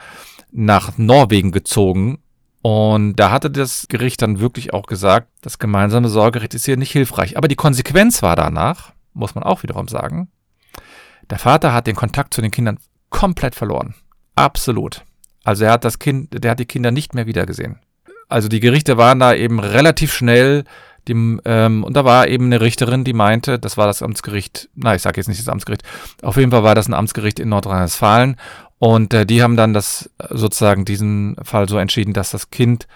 nach 0.51 0.97
Norwegen 0.97 1.51
gezogen. 1.51 2.19
Und 2.61 3.15
da 3.15 3.31
hatte 3.31 3.49
das 3.49 3.87
Gericht 3.87 4.21
dann 4.21 4.39
wirklich 4.39 4.73
auch 4.73 4.85
gesagt, 4.85 5.29
das 5.41 5.59
gemeinsame 5.59 6.09
Sorgerecht 6.09 6.53
ist 6.53 6.65
hier 6.65 6.77
nicht 6.77 6.91
hilfreich. 6.91 7.37
Aber 7.37 7.47
die 7.47 7.55
Konsequenz 7.55 8.21
war 8.21 8.35
danach, 8.35 8.93
muss 9.13 9.35
man 9.35 9.43
auch 9.43 9.63
wiederum 9.63 9.87
sagen, 9.87 10.29
der 11.29 11.39
Vater 11.39 11.73
hat 11.73 11.87
den 11.87 11.95
Kontakt 11.95 12.33
zu 12.33 12.41
den 12.41 12.51
Kindern 12.51 12.79
komplett 13.09 13.55
verloren. 13.55 13.95
Absolut. 14.35 15.03
Also 15.43 15.65
er 15.65 15.71
hat 15.71 15.85
das 15.85 15.99
Kind, 15.99 16.43
der 16.43 16.51
hat 16.51 16.59
die 16.59 16.65
Kinder 16.65 16.91
nicht 16.91 17.13
mehr 17.13 17.25
wiedergesehen. 17.25 17.79
Also 18.27 18.47
die 18.47 18.59
Gerichte 18.59 18.97
waren 18.97 19.19
da 19.19 19.33
eben 19.33 19.59
relativ 19.59 20.13
schnell. 20.13 20.63
Die, 21.07 21.13
ähm, 21.45 21.83
und 21.83 21.95
da 21.95 22.05
war 22.05 22.27
eben 22.27 22.45
eine 22.45 22.61
Richterin, 22.61 23.03
die 23.03 23.13
meinte, 23.13 23.57
das 23.57 23.77
war 23.77 23.87
das 23.87 24.03
Amtsgericht, 24.03 24.69
na, 24.75 24.93
ich 24.93 25.01
sage 25.01 25.19
jetzt 25.19 25.27
nicht 25.27 25.39
das 25.39 25.47
Amtsgericht, 25.47 25.83
auf 26.21 26.37
jeden 26.37 26.51
Fall 26.51 26.63
war 26.63 26.75
das 26.75 26.87
ein 26.87 26.93
Amtsgericht 26.93 27.39
in 27.39 27.49
Nordrhein-Westfalen. 27.49 28.35
Und 28.77 29.13
äh, 29.13 29.25
die 29.25 29.41
haben 29.41 29.57
dann 29.57 29.73
das 29.73 30.09
sozusagen 30.29 30.85
diesen 30.85 31.35
Fall 31.43 31.67
so 31.67 31.77
entschieden, 31.77 32.13
dass 32.13 32.31
das 32.31 32.51
Kind 32.51 32.87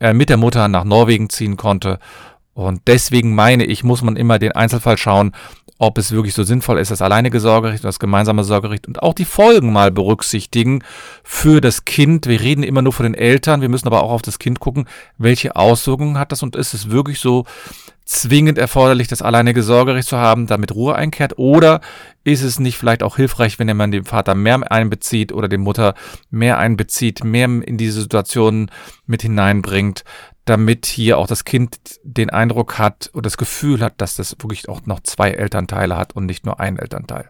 äh, 0.00 0.12
mit 0.12 0.28
der 0.28 0.36
Mutter 0.36 0.68
nach 0.68 0.84
Norwegen 0.84 1.30
ziehen 1.30 1.56
konnte 1.56 1.98
Und 2.54 2.82
deswegen 2.86 3.34
meine 3.34 3.64
ich, 3.64 3.82
muss 3.82 4.02
man 4.02 4.16
immer 4.16 4.38
den 4.38 4.52
Einzelfall 4.52 4.98
schauen, 4.98 5.32
ob 5.82 5.98
es 5.98 6.12
wirklich 6.12 6.32
so 6.32 6.44
sinnvoll 6.44 6.78
ist, 6.78 6.92
das 6.92 7.02
alleinige 7.02 7.40
Sorgerecht 7.40 7.82
und 7.82 7.88
das 7.88 7.98
gemeinsame 7.98 8.44
Sorgerecht 8.44 8.86
und 8.86 9.02
auch 9.02 9.14
die 9.14 9.24
Folgen 9.24 9.72
mal 9.72 9.90
berücksichtigen 9.90 10.84
für 11.24 11.60
das 11.60 11.84
Kind. 11.84 12.28
Wir 12.28 12.40
reden 12.40 12.62
immer 12.62 12.82
nur 12.82 12.92
von 12.92 13.02
den 13.02 13.14
Eltern, 13.14 13.62
wir 13.62 13.68
müssen 13.68 13.88
aber 13.88 14.04
auch 14.04 14.12
auf 14.12 14.22
das 14.22 14.38
Kind 14.38 14.60
gucken, 14.60 14.86
welche 15.18 15.56
Auswirkungen 15.56 16.18
hat 16.20 16.30
das 16.30 16.44
und 16.44 16.54
ist 16.54 16.72
es 16.72 16.90
wirklich 16.90 17.18
so 17.18 17.46
zwingend 18.04 18.58
erforderlich, 18.58 19.08
das 19.08 19.22
alleinige 19.22 19.64
Sorgerecht 19.64 20.06
zu 20.06 20.18
haben, 20.18 20.46
damit 20.46 20.72
Ruhe 20.72 20.94
einkehrt? 20.94 21.36
Oder 21.36 21.80
ist 22.22 22.42
es 22.42 22.60
nicht 22.60 22.78
vielleicht 22.78 23.02
auch 23.02 23.16
hilfreich, 23.16 23.58
wenn 23.58 23.76
man 23.76 23.90
den 23.90 24.04
Vater 24.04 24.36
mehr 24.36 24.70
einbezieht 24.70 25.32
oder 25.32 25.48
die 25.48 25.58
Mutter 25.58 25.94
mehr 26.30 26.58
einbezieht, 26.58 27.24
mehr 27.24 27.46
in 27.46 27.76
diese 27.76 28.02
Situation 28.02 28.70
mit 29.06 29.22
hineinbringt, 29.22 30.04
damit 30.44 30.86
hier 30.86 31.18
auch 31.18 31.26
das 31.26 31.44
Kind 31.44 31.78
den 32.02 32.30
Eindruck 32.30 32.78
hat 32.78 33.10
oder 33.14 33.22
das 33.22 33.36
Gefühl 33.36 33.80
hat, 33.80 33.94
dass 33.98 34.16
das 34.16 34.36
wirklich 34.40 34.68
auch 34.68 34.86
noch 34.86 35.00
zwei 35.00 35.30
Elternteile 35.30 35.96
hat 35.96 36.14
und 36.14 36.26
nicht 36.26 36.44
nur 36.44 36.60
ein 36.60 36.78
Elternteil. 36.78 37.28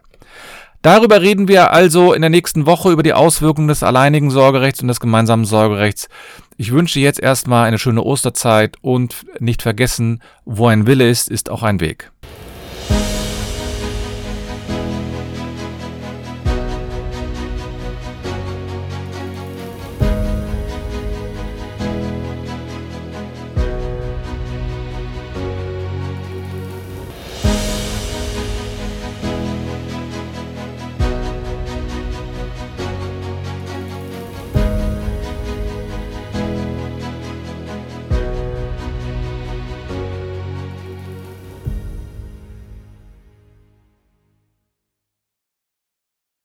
Darüber 0.81 1.21
reden 1.21 1.47
wir 1.47 1.71
also 1.71 2.11
in 2.11 2.21
der 2.21 2.29
nächsten 2.29 2.65
Woche 2.65 2.91
über 2.91 3.03
die 3.03 3.13
Auswirkungen 3.13 3.69
des 3.69 3.83
alleinigen 3.83 4.31
Sorgerechts 4.31 4.81
und 4.81 4.89
des 4.89 4.99
gemeinsamen 4.99 5.45
Sorgerechts. 5.45 6.09
Ich 6.57 6.73
wünsche 6.73 6.99
jetzt 6.99 7.21
erstmal 7.21 7.65
eine 7.65 7.79
schöne 7.79 8.03
Osterzeit 8.03 8.75
und 8.81 9.25
nicht 9.39 9.61
vergessen, 9.61 10.21
wo 10.43 10.67
ein 10.67 10.85
Wille 10.85 11.09
ist, 11.09 11.29
ist 11.29 11.49
auch 11.49 11.63
ein 11.63 11.79
Weg. 11.79 12.11